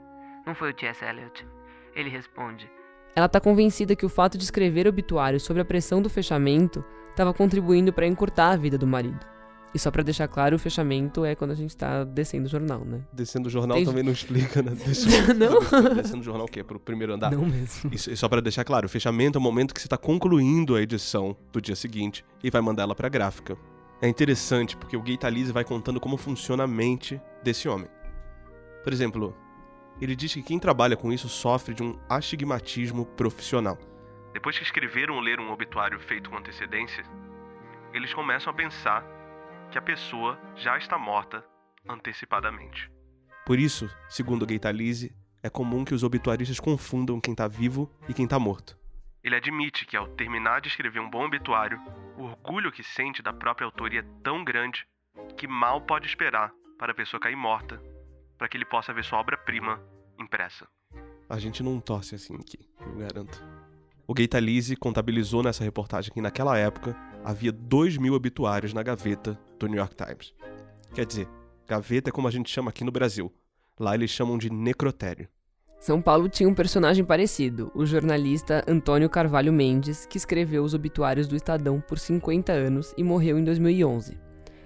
Não 0.47 0.55
foi 0.55 0.69
o 0.69 0.73
T.S. 0.73 1.03
Eliot. 1.03 1.45
Ele 1.93 2.09
responde: 2.09 2.71
Ela 3.13 3.25
está 3.25 3.41
convencida 3.41 3.93
que 3.93 4.05
o 4.05 4.09
fato 4.09 4.37
de 4.37 4.45
escrever 4.45 4.87
obituários 4.87 5.43
sobre 5.43 5.61
a 5.61 5.65
pressão 5.65 6.01
do 6.01 6.09
fechamento 6.09 6.81
estava 7.09 7.33
contribuindo 7.33 7.91
para 7.91 8.07
encurtar 8.07 8.51
a 8.51 8.55
vida 8.55 8.77
do 8.77 8.87
marido. 8.87 9.38
E 9.73 9.77
só 9.77 9.91
pra 9.91 10.01
deixar 10.01 10.27
claro, 10.27 10.55
o 10.55 10.59
fechamento 10.59 11.23
é 11.23 11.35
quando 11.35 11.51
a 11.51 11.55
gente 11.55 11.77
tá 11.77 12.03
descendo 12.03 12.47
o 12.47 12.49
jornal, 12.49 12.83
né? 12.83 13.01
Descendo 13.13 13.47
o 13.47 13.51
jornal 13.51 13.77
Tem... 13.77 13.85
também 13.85 14.03
não 14.03 14.11
explica, 14.11 14.63
né? 14.63 14.71
não? 15.37 15.93
Descendo 15.93 16.21
o 16.21 16.23
jornal 16.23 16.45
o 16.45 16.49
quê? 16.49 16.63
Pro 16.63 16.79
primeiro 16.79 17.13
andar? 17.13 17.31
Não 17.31 17.45
mesmo. 17.45 17.93
Isso, 17.93 18.09
e 18.09 18.17
só 18.17 18.27
pra 18.27 18.41
deixar 18.41 18.63
claro, 18.63 18.87
o 18.87 18.89
fechamento 18.89 19.37
é 19.37 19.39
o 19.39 19.41
momento 19.41 19.73
que 19.73 19.81
você 19.81 19.87
tá 19.87 19.97
concluindo 19.97 20.75
a 20.75 20.81
edição 20.81 21.37
do 21.51 21.61
dia 21.61 21.75
seguinte 21.75 22.25
e 22.43 22.49
vai 22.49 22.61
mandar 22.61 22.83
ela 22.83 22.95
pra 22.95 23.09
gráfica. 23.09 23.55
É 24.01 24.07
interessante 24.07 24.75
porque 24.75 24.97
o 24.97 25.01
Gay 25.01 25.17
Talise 25.17 25.51
vai 25.51 25.63
contando 25.63 25.99
como 25.99 26.17
funciona 26.17 26.63
a 26.63 26.67
mente 26.67 27.21
desse 27.43 27.69
homem. 27.69 27.89
Por 28.83 28.91
exemplo, 28.91 29.35
ele 30.01 30.15
diz 30.15 30.33
que 30.33 30.41
quem 30.41 30.57
trabalha 30.57 30.95
com 30.95 31.11
isso 31.11 31.29
sofre 31.29 31.75
de 31.75 31.83
um 31.83 31.99
astigmatismo 32.09 33.05
profissional. 33.05 33.77
Depois 34.33 34.57
que 34.57 34.63
escreveram 34.63 35.15
ou 35.15 35.21
leram 35.21 35.43
um 35.43 35.51
obituário 35.51 35.99
feito 35.99 36.29
com 36.29 36.37
antecedência, 36.37 37.03
eles 37.93 38.13
começam 38.13 38.51
a 38.51 38.55
pensar 38.55 39.18
que 39.71 39.77
a 39.77 39.81
pessoa 39.81 40.39
já 40.55 40.77
está 40.77 40.97
morta 40.97 41.43
antecipadamente. 41.87 42.91
Por 43.45 43.59
isso, 43.59 43.89
segundo 44.07 44.45
Gaitalize, 44.45 45.15
é 45.41 45.49
comum 45.49 45.85
que 45.85 45.93
os 45.93 46.03
obituaristas 46.03 46.59
confundam 46.59 47.19
quem 47.19 47.31
está 47.31 47.47
vivo 47.47 47.91
e 48.07 48.13
quem 48.13 48.25
está 48.25 48.37
morto. 48.37 48.77
Ele 49.23 49.35
admite 49.35 49.85
que, 49.85 49.97
ao 49.97 50.07
terminar 50.07 50.61
de 50.61 50.69
escrever 50.69 50.99
um 50.99 51.09
bom 51.09 51.25
obituário, 51.25 51.79
o 52.17 52.23
orgulho 52.23 52.71
que 52.71 52.83
sente 52.83 53.21
da 53.21 53.33
própria 53.33 53.65
autoria 53.65 53.99
é 53.99 54.21
tão 54.23 54.43
grande 54.43 54.85
que 55.37 55.47
mal 55.47 55.81
pode 55.81 56.07
esperar 56.07 56.51
para 56.77 56.91
a 56.91 56.95
pessoa 56.95 57.19
cair 57.19 57.35
morta 57.35 57.81
para 58.37 58.47
que 58.47 58.55
ele 58.55 58.65
possa 58.65 58.93
ver 58.93 59.03
sua 59.03 59.19
obra-prima 59.19 59.81
impressa. 60.17 60.67
A 61.29 61.37
gente 61.37 61.61
não 61.61 61.79
torce 61.79 62.15
assim 62.15 62.35
aqui, 62.35 62.57
eu 62.79 62.95
garanto. 62.95 63.43
O 64.07 64.13
Gaitalize 64.13 64.75
contabilizou 64.75 65.43
nessa 65.43 65.63
reportagem 65.63 66.11
que, 66.11 66.21
naquela 66.21 66.57
época, 66.57 66.95
havia 67.29 67.51
2 67.51 67.97
mil 67.97 68.15
obituários 68.15 68.73
na 68.73 68.81
gaveta 68.81 69.39
do 69.59 69.67
New 69.67 69.77
York 69.77 69.95
Times. 69.95 70.33
Quer 70.95 71.05
dizer, 71.05 71.27
gaveta 71.67 72.09
é 72.09 72.11
como 72.11 72.27
a 72.27 72.31
gente 72.31 72.49
chama 72.49 72.71
aqui 72.71 72.83
no 72.83 72.91
Brasil. 72.91 73.31
Lá 73.79 73.93
eles 73.93 74.09
chamam 74.09 74.35
de 74.35 74.49
necrotério. 74.51 75.29
São 75.79 76.01
Paulo 76.01 76.27
tinha 76.27 76.49
um 76.49 76.55
personagem 76.55 77.05
parecido, 77.05 77.71
o 77.75 77.85
jornalista 77.85 78.65
Antônio 78.67 79.07
Carvalho 79.09 79.53
Mendes, 79.53 80.07
que 80.07 80.17
escreveu 80.17 80.63
os 80.63 80.73
obituários 80.73 81.27
do 81.27 81.35
Estadão 81.35 81.79
por 81.79 81.99
50 81.99 82.51
anos 82.51 82.95
e 82.97 83.03
morreu 83.03 83.37
em 83.37 83.43
2011. 83.43 84.19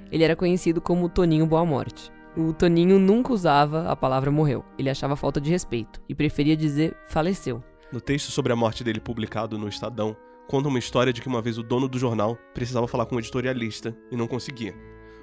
Ele 0.10 0.24
era 0.24 0.36
conhecido 0.36 0.80
como 0.80 1.10
Toninho 1.10 1.46
Boa 1.46 1.66
Morte. 1.66 2.12
O 2.36 2.54
Toninho 2.54 2.98
nunca 2.98 3.34
usava 3.34 3.92
a 3.92 3.96
palavra 3.96 4.32
morreu, 4.32 4.64
ele 4.80 4.90
achava 4.90 5.18
falta 5.18 5.42
de 5.42 5.52
respeito 5.52 6.02
e 6.08 6.16
preferia 6.16 6.56
dizer 6.56 6.96
faleceu. 7.10 7.62
No 7.92 8.00
texto 8.00 8.32
sobre 8.32 8.54
a 8.54 8.56
morte 8.56 8.86
dele 8.86 9.02
publicado 9.02 9.58
no 9.58 9.68
Estadão, 9.68 10.16
conta 10.48 10.68
uma 10.68 10.80
história 10.80 11.14
de 11.14 11.22
que 11.22 11.28
uma 11.28 11.42
vez 11.42 11.58
o 11.58 11.64
dono 11.64 11.88
do 11.88 11.98
jornal 11.98 12.38
precisava 12.54 12.88
falar 12.88 13.06
com 13.06 13.16
um 13.16 13.20
editorialista 13.20 13.96
e 14.12 14.16
não 14.16 14.28
conseguia. 14.28 14.76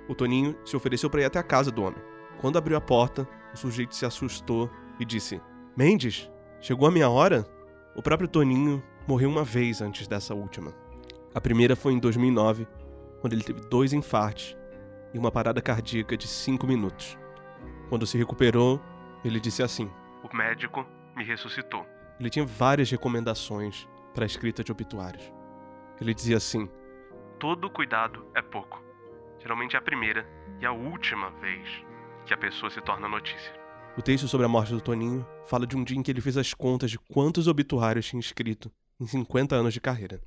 O 0.08 0.14
Toninho 0.14 0.56
se 0.64 0.76
ofereceu 0.76 1.08
para 1.08 1.20
ir 1.20 1.24
até 1.24 1.38
a 1.38 1.42
casa 1.42 1.70
do 1.70 1.82
homem. 1.82 2.02
Quando 2.38 2.58
abriu 2.58 2.76
a 2.76 2.80
porta, 2.80 3.28
o 3.52 3.56
sujeito 3.56 3.94
se 3.94 4.06
assustou 4.06 4.70
e 4.98 5.04
disse: 5.04 5.40
Mendes, 5.76 6.30
chegou 6.60 6.88
a 6.88 6.90
minha 6.90 7.08
hora? 7.08 7.46
O 7.94 8.02
próprio 8.02 8.28
Toninho 8.28 8.82
morreu 9.06 9.28
uma 9.28 9.44
vez 9.44 9.80
antes 9.82 10.08
dessa 10.08 10.34
última. 10.34 10.74
A 11.34 11.40
primeira 11.40 11.76
foi 11.76 11.92
em 11.92 11.98
2009, 11.98 12.66
quando 13.20 13.34
ele 13.34 13.42
teve 13.42 13.60
dois 13.60 13.92
infartos 13.92 14.56
e 15.12 15.18
uma 15.18 15.30
parada 15.30 15.60
cardíaca 15.60 16.16
de 16.16 16.26
cinco 16.26 16.66
minutos. 16.66 17.18
Quando 17.88 18.06
se 18.06 18.16
recuperou, 18.16 18.80
ele 19.24 19.38
disse 19.38 19.62
assim: 19.62 19.90
O 20.22 20.36
médico 20.36 20.86
me 21.16 21.24
ressuscitou. 21.24 21.84
Ele 22.18 22.30
tinha 22.30 22.44
várias 22.44 22.90
recomendações 22.90 23.88
para 24.20 24.26
a 24.26 24.26
escrita 24.26 24.62
de 24.62 24.70
obituários. 24.70 25.32
Ele 25.98 26.12
dizia 26.12 26.36
assim: 26.36 26.68
Todo 27.38 27.70
cuidado 27.70 28.26
é 28.34 28.42
pouco. 28.42 28.84
Geralmente 29.40 29.76
é 29.76 29.78
a 29.78 29.82
primeira 29.82 30.28
e 30.60 30.66
a 30.66 30.72
última 30.72 31.30
vez 31.40 31.66
que 32.26 32.34
a 32.34 32.36
pessoa 32.36 32.70
se 32.70 32.82
torna 32.82 33.08
notícia. 33.08 33.50
O 33.96 34.02
texto 34.02 34.28
sobre 34.28 34.44
a 34.44 34.48
morte 34.48 34.74
do 34.74 34.80
Toninho 34.82 35.26
fala 35.46 35.66
de 35.66 35.74
um 35.74 35.82
dia 35.82 35.96
em 35.96 36.02
que 36.02 36.10
ele 36.10 36.20
fez 36.20 36.36
as 36.36 36.52
contas 36.52 36.90
de 36.90 36.98
quantos 36.98 37.48
obituários 37.48 38.06
tinha 38.06 38.20
escrito 38.20 38.70
em 39.00 39.06
50 39.06 39.56
anos 39.56 39.72
de 39.72 39.80
carreira. 39.80 40.20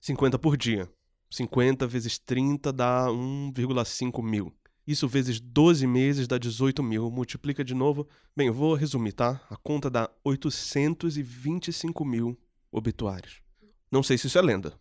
50 0.00 0.38
por 0.38 0.56
dia. 0.56 0.88
50 1.28 1.88
vezes 1.88 2.20
30 2.20 2.72
dá 2.72 3.06
1,5 3.08 4.22
mil. 4.22 4.54
Isso 4.86 5.08
vezes 5.08 5.40
12 5.40 5.88
meses 5.88 6.28
dá 6.28 6.38
18 6.38 6.84
mil. 6.84 7.10
Multiplica 7.10 7.64
de 7.64 7.74
novo. 7.74 8.06
Bem, 8.36 8.46
eu 8.46 8.54
vou 8.54 8.74
resumir, 8.74 9.12
tá? 9.12 9.40
A 9.50 9.56
conta 9.56 9.90
dá 9.90 10.08
825 10.24 12.04
mil 12.04 12.38
obituários. 12.72 13.42
Não 13.90 14.02
sei 14.02 14.16
se 14.16 14.26
isso 14.26 14.38
é 14.38 14.42
lenda, 14.42 14.74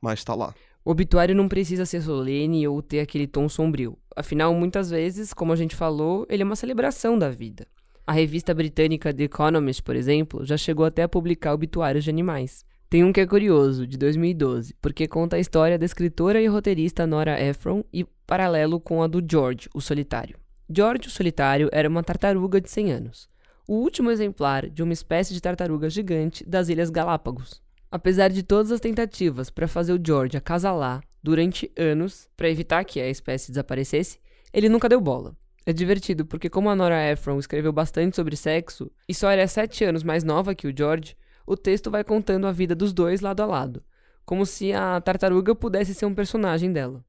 mas 0.00 0.24
tá 0.24 0.34
lá. 0.34 0.54
O 0.84 0.90
obituário 0.90 1.34
não 1.34 1.48
precisa 1.48 1.84
ser 1.84 2.00
solene 2.00 2.66
ou 2.66 2.80
ter 2.80 3.00
aquele 3.00 3.26
tom 3.26 3.48
sombrio. 3.48 3.98
Afinal, 4.14 4.54
muitas 4.54 4.88
vezes, 4.88 5.34
como 5.34 5.52
a 5.52 5.56
gente 5.56 5.74
falou, 5.74 6.26
ele 6.30 6.42
é 6.42 6.46
uma 6.46 6.56
celebração 6.56 7.18
da 7.18 7.28
vida. 7.28 7.66
A 8.06 8.12
revista 8.12 8.54
britânica 8.54 9.12
The 9.12 9.24
Economist, 9.24 9.82
por 9.82 9.96
exemplo, 9.96 10.44
já 10.44 10.56
chegou 10.56 10.86
até 10.86 11.02
a 11.02 11.08
publicar 11.08 11.52
obituários 11.52 12.04
de 12.04 12.10
animais. 12.10 12.64
Tem 12.88 13.02
um 13.02 13.12
que 13.12 13.20
é 13.20 13.26
curioso, 13.26 13.84
de 13.84 13.98
2012, 13.98 14.76
porque 14.80 15.08
conta 15.08 15.34
a 15.34 15.40
história 15.40 15.76
da 15.76 15.84
escritora 15.84 16.40
e 16.40 16.46
roteirista 16.46 17.04
Nora 17.04 17.42
Ephron 17.42 17.82
e 17.92 18.04
paralelo 18.24 18.78
com 18.78 19.02
a 19.02 19.08
do 19.08 19.20
George, 19.28 19.68
o 19.74 19.80
solitário. 19.80 20.38
George, 20.70 21.08
o 21.08 21.10
solitário, 21.10 21.68
era 21.72 21.88
uma 21.88 22.04
tartaruga 22.04 22.60
de 22.60 22.70
100 22.70 22.92
anos 22.92 23.35
o 23.68 23.74
último 23.74 24.10
exemplar 24.10 24.68
de 24.68 24.82
uma 24.82 24.92
espécie 24.92 25.34
de 25.34 25.40
tartaruga 25.40 25.90
gigante 25.90 26.44
das 26.48 26.68
Ilhas 26.68 26.88
Galápagos. 26.90 27.60
Apesar 27.90 28.28
de 28.28 28.42
todas 28.42 28.70
as 28.70 28.80
tentativas 28.80 29.50
para 29.50 29.66
fazer 29.66 29.92
o 29.92 30.00
George 30.04 30.36
acasalar 30.36 31.02
durante 31.22 31.72
anos 31.76 32.28
para 32.36 32.48
evitar 32.48 32.84
que 32.84 33.00
a 33.00 33.08
espécie 33.08 33.50
desaparecesse, 33.50 34.20
ele 34.52 34.68
nunca 34.68 34.88
deu 34.88 35.00
bola. 35.00 35.36
É 35.64 35.72
divertido 35.72 36.24
porque, 36.24 36.48
como 36.48 36.70
a 36.70 36.76
Nora 36.76 37.10
Ephron 37.10 37.40
escreveu 37.40 37.72
bastante 37.72 38.14
sobre 38.14 38.36
sexo 38.36 38.90
e 39.08 39.14
só 39.14 39.30
era 39.30 39.48
sete 39.48 39.84
anos 39.84 40.04
mais 40.04 40.22
nova 40.22 40.54
que 40.54 40.68
o 40.68 40.74
George, 40.76 41.16
o 41.44 41.56
texto 41.56 41.90
vai 41.90 42.04
contando 42.04 42.46
a 42.46 42.52
vida 42.52 42.74
dos 42.74 42.92
dois 42.92 43.20
lado 43.20 43.42
a 43.42 43.46
lado, 43.46 43.82
como 44.24 44.46
se 44.46 44.72
a 44.72 45.00
tartaruga 45.00 45.56
pudesse 45.56 45.92
ser 45.92 46.06
um 46.06 46.14
personagem 46.14 46.72
dela. 46.72 47.04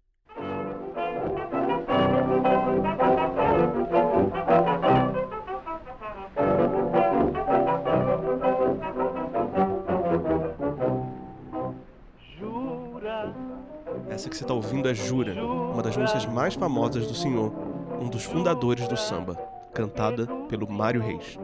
Essa 14.18 14.32
que 14.32 14.36
você 14.36 14.46
está 14.46 14.54
ouvindo 14.56 14.90
é 14.90 14.96
Jura, 14.96 15.46
uma 15.46 15.84
das 15.84 15.96
músicas 15.96 16.26
mais 16.26 16.56
famosas 16.56 17.06
do 17.06 17.14
Senhor, 17.14 17.54
um 18.02 18.10
dos 18.10 18.24
fundadores 18.24 18.88
do 18.88 18.98
samba, 18.98 19.36
cantada 19.76 20.26
pelo 20.48 20.68
Mário 20.68 21.04
Reis. 21.04 21.38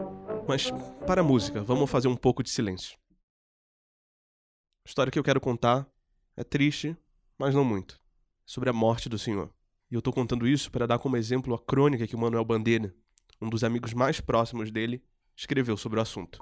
Mas, 0.48 0.72
para 1.06 1.22
a 1.22 1.24
música, 1.24 1.62
vamos 1.62 1.88
fazer 1.88 2.08
um 2.08 2.16
pouco 2.16 2.42
de 2.42 2.50
silêncio. 2.50 2.98
A 4.84 4.90
história 4.90 5.12
que 5.12 5.20
eu 5.20 5.24
quero 5.24 5.40
contar 5.40 5.88
é 6.36 6.44
triste, 6.44 6.98
mas 7.38 7.54
não 7.54 7.64
muito. 7.64 8.02
Sobre 8.44 8.72
a 8.72 8.74
morte 8.74 9.08
do 9.08 9.20
Senhor. 9.20 9.54
E 9.92 9.94
eu 9.94 10.00
estou 10.00 10.12
contando 10.12 10.48
isso 10.48 10.72
para 10.72 10.88
dar 10.88 10.98
como 10.98 11.16
exemplo 11.16 11.54
a 11.54 11.60
crônica 11.60 12.08
que 12.08 12.16
o 12.16 12.20
Manuel 12.20 12.44
Bandeira, 12.44 12.92
um 13.40 13.52
dos 13.52 13.64
amigos 13.64 13.94
mais 13.94 14.20
próximos 14.20 14.72
dele, 14.72 15.00
escreveu 15.36 15.78
sobre 15.78 16.00
o 16.00 16.02
assunto. 16.02 16.40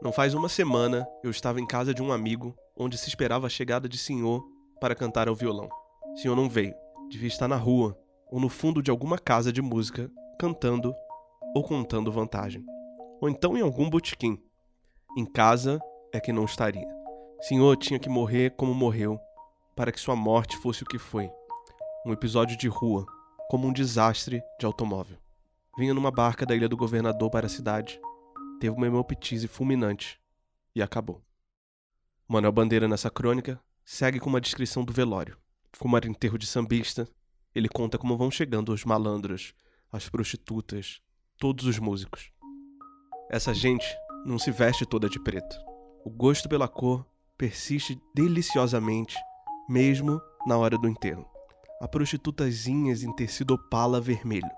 Não 0.00 0.12
faz 0.12 0.32
uma 0.32 0.48
semana 0.48 1.06
eu 1.22 1.30
estava 1.30 1.60
em 1.60 1.66
casa 1.66 1.92
de 1.92 2.02
um 2.02 2.10
amigo 2.10 2.56
onde 2.74 2.96
se 2.96 3.10
esperava 3.10 3.46
a 3.46 3.50
chegada 3.50 3.86
de 3.86 3.98
Senhor 3.98 4.55
para 4.80 4.94
cantar 4.94 5.28
ao 5.28 5.34
violão. 5.34 5.68
Senhor 6.16 6.34
não 6.34 6.48
veio. 6.48 6.74
Devia 7.08 7.28
estar 7.28 7.48
na 7.48 7.56
rua 7.56 7.98
ou 8.30 8.40
no 8.40 8.48
fundo 8.48 8.82
de 8.82 8.90
alguma 8.90 9.18
casa 9.18 9.52
de 9.52 9.62
música, 9.62 10.10
cantando 10.38 10.94
ou 11.54 11.62
contando 11.62 12.12
vantagem. 12.12 12.64
Ou 13.20 13.28
então 13.28 13.56
em 13.56 13.60
algum 13.60 13.88
botequim. 13.88 14.42
Em 15.16 15.24
casa 15.24 15.80
é 16.12 16.20
que 16.20 16.32
não 16.32 16.44
estaria. 16.44 16.86
Senhor 17.40 17.76
tinha 17.76 17.98
que 17.98 18.08
morrer 18.08 18.50
como 18.56 18.74
morreu, 18.74 19.18
para 19.74 19.92
que 19.92 20.00
sua 20.00 20.16
morte 20.16 20.56
fosse 20.56 20.82
o 20.82 20.86
que 20.86 20.98
foi. 20.98 21.30
Um 22.04 22.12
episódio 22.12 22.56
de 22.56 22.68
rua, 22.68 23.06
como 23.48 23.68
um 23.68 23.72
desastre 23.72 24.42
de 24.58 24.66
automóvel. 24.66 25.18
Vinha 25.78 25.94
numa 25.94 26.10
barca 26.10 26.46
da 26.46 26.56
ilha 26.56 26.68
do 26.68 26.76
governador 26.76 27.30
para 27.30 27.46
a 27.46 27.50
cidade, 27.50 28.00
teve 28.58 28.74
uma 28.74 28.86
hemoptise 28.86 29.46
fulminante 29.46 30.18
e 30.74 30.82
acabou. 30.82 31.22
Manuel 32.26 32.52
Bandeira, 32.52 32.88
nessa 32.88 33.10
crônica, 33.10 33.60
segue 33.86 34.18
com 34.18 34.28
uma 34.28 34.40
descrição 34.40 34.84
do 34.84 34.92
velório. 34.92 35.38
Como 35.78 35.96
era 35.96 36.08
enterro 36.08 36.36
de 36.36 36.46
sambista, 36.46 37.08
ele 37.54 37.68
conta 37.68 37.96
como 37.96 38.16
vão 38.16 38.32
chegando 38.32 38.72
os 38.72 38.84
malandros, 38.84 39.54
as 39.92 40.08
prostitutas, 40.08 41.00
todos 41.38 41.66
os 41.66 41.78
músicos. 41.78 42.32
Essa 43.30 43.54
gente 43.54 43.86
não 44.24 44.40
se 44.40 44.50
veste 44.50 44.84
toda 44.84 45.08
de 45.08 45.22
preto. 45.22 45.56
O 46.04 46.10
gosto 46.10 46.48
pela 46.48 46.66
cor 46.66 47.06
persiste 47.38 47.96
deliciosamente, 48.12 49.16
mesmo 49.68 50.20
na 50.46 50.58
hora 50.58 50.76
do 50.76 50.88
enterro. 50.88 51.24
Há 51.80 51.86
prostitutazinhas 51.86 53.04
em 53.04 53.12
tecido 53.14 53.54
opala 53.54 54.00
vermelho. 54.00 54.50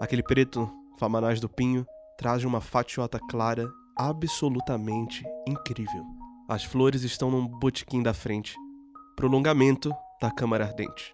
Aquele 0.00 0.22
preto, 0.22 0.70
famanás 0.98 1.40
do 1.40 1.48
pinho, 1.48 1.84
traz 2.16 2.44
uma 2.44 2.60
fatiota 2.60 3.18
clara 3.28 3.68
absolutamente 3.96 5.24
incrível. 5.48 6.04
As 6.48 6.62
flores 6.62 7.02
estão 7.02 7.30
num 7.30 7.46
botequim 7.46 8.02
da 8.02 8.14
frente, 8.14 8.56
prolongamento 9.18 9.92
da 10.20 10.30
câmara 10.30 10.64
ardente. 10.64 11.12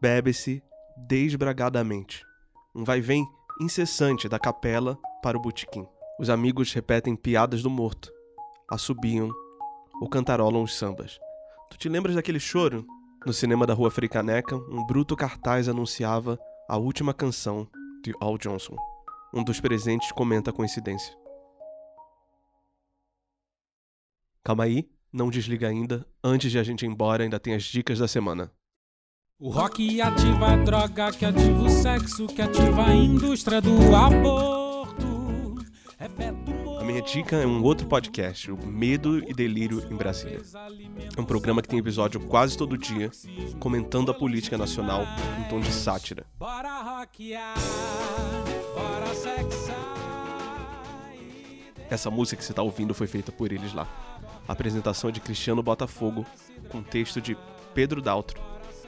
Bebe-se 0.00 0.60
desbragadamente. 0.96 2.26
Um 2.74 2.82
vai-vem 2.82 3.24
incessante 3.60 4.28
da 4.28 4.40
capela 4.40 4.98
para 5.22 5.38
o 5.38 5.40
botequim. 5.40 5.86
Os 6.18 6.30
amigos 6.30 6.72
repetem 6.72 7.14
piadas 7.14 7.62
do 7.62 7.70
morto, 7.70 8.12
assobiam 8.68 9.30
ou 10.00 10.08
cantarolam 10.08 10.64
os 10.64 10.76
sambas. 10.76 11.20
Tu 11.70 11.78
te 11.78 11.88
lembras 11.88 12.16
daquele 12.16 12.40
choro? 12.40 12.84
No 13.24 13.32
cinema 13.32 13.64
da 13.64 13.72
Rua 13.72 13.92
Fricaneca, 13.92 14.56
um 14.56 14.84
bruto 14.84 15.14
cartaz 15.14 15.68
anunciava 15.68 16.40
a 16.68 16.76
última 16.76 17.14
canção 17.14 17.68
de 18.02 18.12
Al 18.20 18.36
Johnson. 18.36 18.74
Um 19.32 19.44
dos 19.44 19.60
presentes 19.60 20.10
comenta 20.10 20.50
a 20.50 20.52
coincidência. 20.52 21.16
Calma 24.42 24.64
aí, 24.64 24.90
não 25.12 25.30
desliga 25.30 25.68
ainda. 25.68 26.06
Antes 26.22 26.50
de 26.50 26.58
a 26.58 26.62
gente 26.62 26.84
ir 26.84 26.88
embora, 26.88 27.22
ainda 27.22 27.38
tem 27.38 27.54
as 27.54 27.64
dicas 27.64 27.98
da 27.98 28.08
semana. 28.08 28.50
O 29.38 29.50
rock 29.50 30.00
ativa 30.00 30.52
a 30.52 30.56
droga, 30.56 31.12
que 31.12 31.24
ativa 31.24 31.62
o 31.62 31.68
sexo, 31.68 32.26
que 32.26 32.42
ativa 32.42 32.86
a 32.86 32.94
indústria 32.94 33.60
do 33.60 33.94
aborto. 33.94 35.06
É 36.00 36.08
a 36.80 36.84
minha 36.84 37.02
dica 37.02 37.36
é 37.36 37.46
um 37.46 37.62
outro 37.62 37.86
podcast, 37.86 38.50
o 38.50 38.56
Medo 38.56 39.18
e 39.28 39.34
Delírio 39.34 39.84
em 39.90 39.96
Brasília. 39.96 40.40
É 41.16 41.20
um 41.20 41.24
programa 41.24 41.60
que 41.60 41.68
tem 41.68 41.78
episódio 41.78 42.20
quase 42.20 42.56
todo 42.56 42.78
dia, 42.78 43.10
comentando 43.58 44.10
a 44.10 44.14
política 44.14 44.56
nacional 44.56 45.02
em 45.38 45.48
tom 45.48 45.60
de 45.60 45.72
sátira. 45.72 46.24
Bora 46.38 46.82
rockear, 46.82 47.54
bora 48.74 49.14
sexar. 49.14 49.98
Essa 51.90 52.10
música 52.10 52.36
que 52.36 52.44
você 52.44 52.52
está 52.52 52.62
ouvindo 52.62 52.94
foi 52.94 53.06
feita 53.06 53.32
por 53.32 53.50
eles 53.50 53.72
lá. 53.72 53.86
Apresentação 54.48 55.10
de 55.10 55.20
Cristiano 55.20 55.62
Botafogo, 55.62 56.24
com 56.70 56.82
texto 56.82 57.20
de 57.20 57.36
Pedro 57.74 58.02
Daltro. 58.02 58.40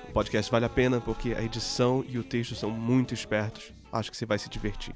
O 0.08 0.12
podcast 0.12 0.50
vale 0.50 0.64
a 0.64 0.68
pena 0.68 1.00
porque 1.00 1.34
a 1.34 1.42
edição 1.42 2.04
e 2.08 2.18
o 2.18 2.24
texto 2.24 2.54
são 2.56 2.70
muito 2.70 3.14
espertos. 3.14 3.72
Acho 3.92 4.10
que 4.10 4.16
você 4.16 4.26
vai 4.26 4.38
se 4.38 4.48
divertir. 4.48 4.94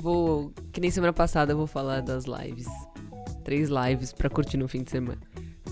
Vou, 0.00 0.50
que 0.72 0.80
nem 0.80 0.90
semana 0.90 1.12
passada, 1.12 1.52
eu 1.52 1.56
vou 1.56 1.66
falar 1.66 2.00
das 2.00 2.24
lives. 2.24 2.66
Três 3.44 3.68
lives 3.68 4.12
para 4.12 4.30
curtir 4.30 4.56
no 4.56 4.66
fim 4.66 4.82
de 4.82 4.90
semana. 4.90 5.20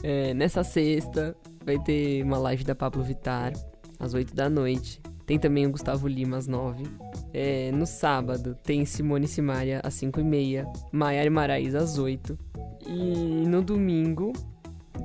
É, 0.02 0.34
nessa 0.34 0.62
sexta 0.62 1.34
vai 1.64 1.78
ter 1.78 2.22
uma 2.22 2.38
live 2.38 2.62
da 2.62 2.74
Pablo 2.74 3.02
Vitar 3.02 3.52
às 3.98 4.14
8 4.14 4.34
da 4.34 4.48
noite. 4.48 5.00
Tem 5.26 5.38
também 5.38 5.66
o 5.66 5.70
Gustavo 5.70 6.06
Lima 6.06 6.36
às 6.36 6.46
9. 6.46 6.84
É, 7.32 7.70
no 7.72 7.86
sábado 7.86 8.56
tem 8.62 8.84
Simone 8.84 9.28
Simaria 9.28 9.80
às 9.84 9.94
5 9.94 10.20
e 10.20 10.24
meia, 10.24 10.66
Maiara 10.92 11.30
Maraís 11.30 11.74
às 11.74 11.98
8. 11.98 12.38
E 12.86 13.46
no 13.46 13.62
domingo. 13.62 14.32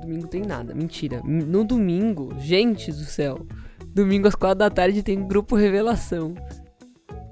Domingo 0.00 0.26
tem 0.26 0.42
nada, 0.42 0.74
mentira. 0.74 1.22
No 1.22 1.64
domingo, 1.64 2.34
gente 2.38 2.90
do 2.90 3.04
céu. 3.04 3.46
Domingo 3.86 4.26
às 4.26 4.34
4 4.34 4.58
da 4.58 4.70
tarde 4.70 5.02
tem 5.02 5.26
Grupo 5.26 5.54
Revelação. 5.54 6.34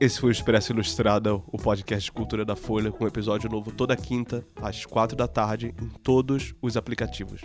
Esse 0.00 0.20
foi 0.20 0.31
o 0.31 0.33
Expresso 0.33 0.72
Ilustrada, 0.72 1.35
o 1.35 1.57
podcast 1.57 2.05
de 2.07 2.12
cultura 2.12 2.44
da 2.44 2.57
Folha, 2.57 2.90
com 2.90 3.07
episódio 3.07 3.48
novo 3.48 3.70
toda 3.70 3.96
quinta, 3.96 4.44
às 4.61 4.85
4 4.85 5.16
da 5.16 5.28
tarde, 5.28 5.74
em 5.81 5.88
todos 6.02 6.55
os 6.61 6.76
aplicativos. 6.76 7.40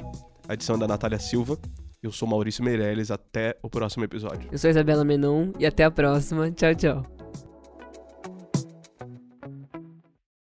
A 0.48 0.54
edição 0.54 0.76
é 0.76 0.80
da 0.80 0.88
Natália 0.88 1.20
Silva. 1.20 1.58
Eu 2.02 2.12
sou 2.12 2.28
Maurício 2.28 2.64
Meirelles. 2.64 3.12
Até 3.12 3.58
o 3.62 3.70
próximo 3.70 4.04
episódio. 4.06 4.50
Eu 4.52 4.58
sou 4.58 4.70
Isabela 4.70 5.04
Menon 5.04 5.52
e 5.60 5.66
até 5.66 5.84
a 5.84 5.92
próxima. 5.92 6.50
Tchau, 6.52 6.74
tchau. 6.74 7.17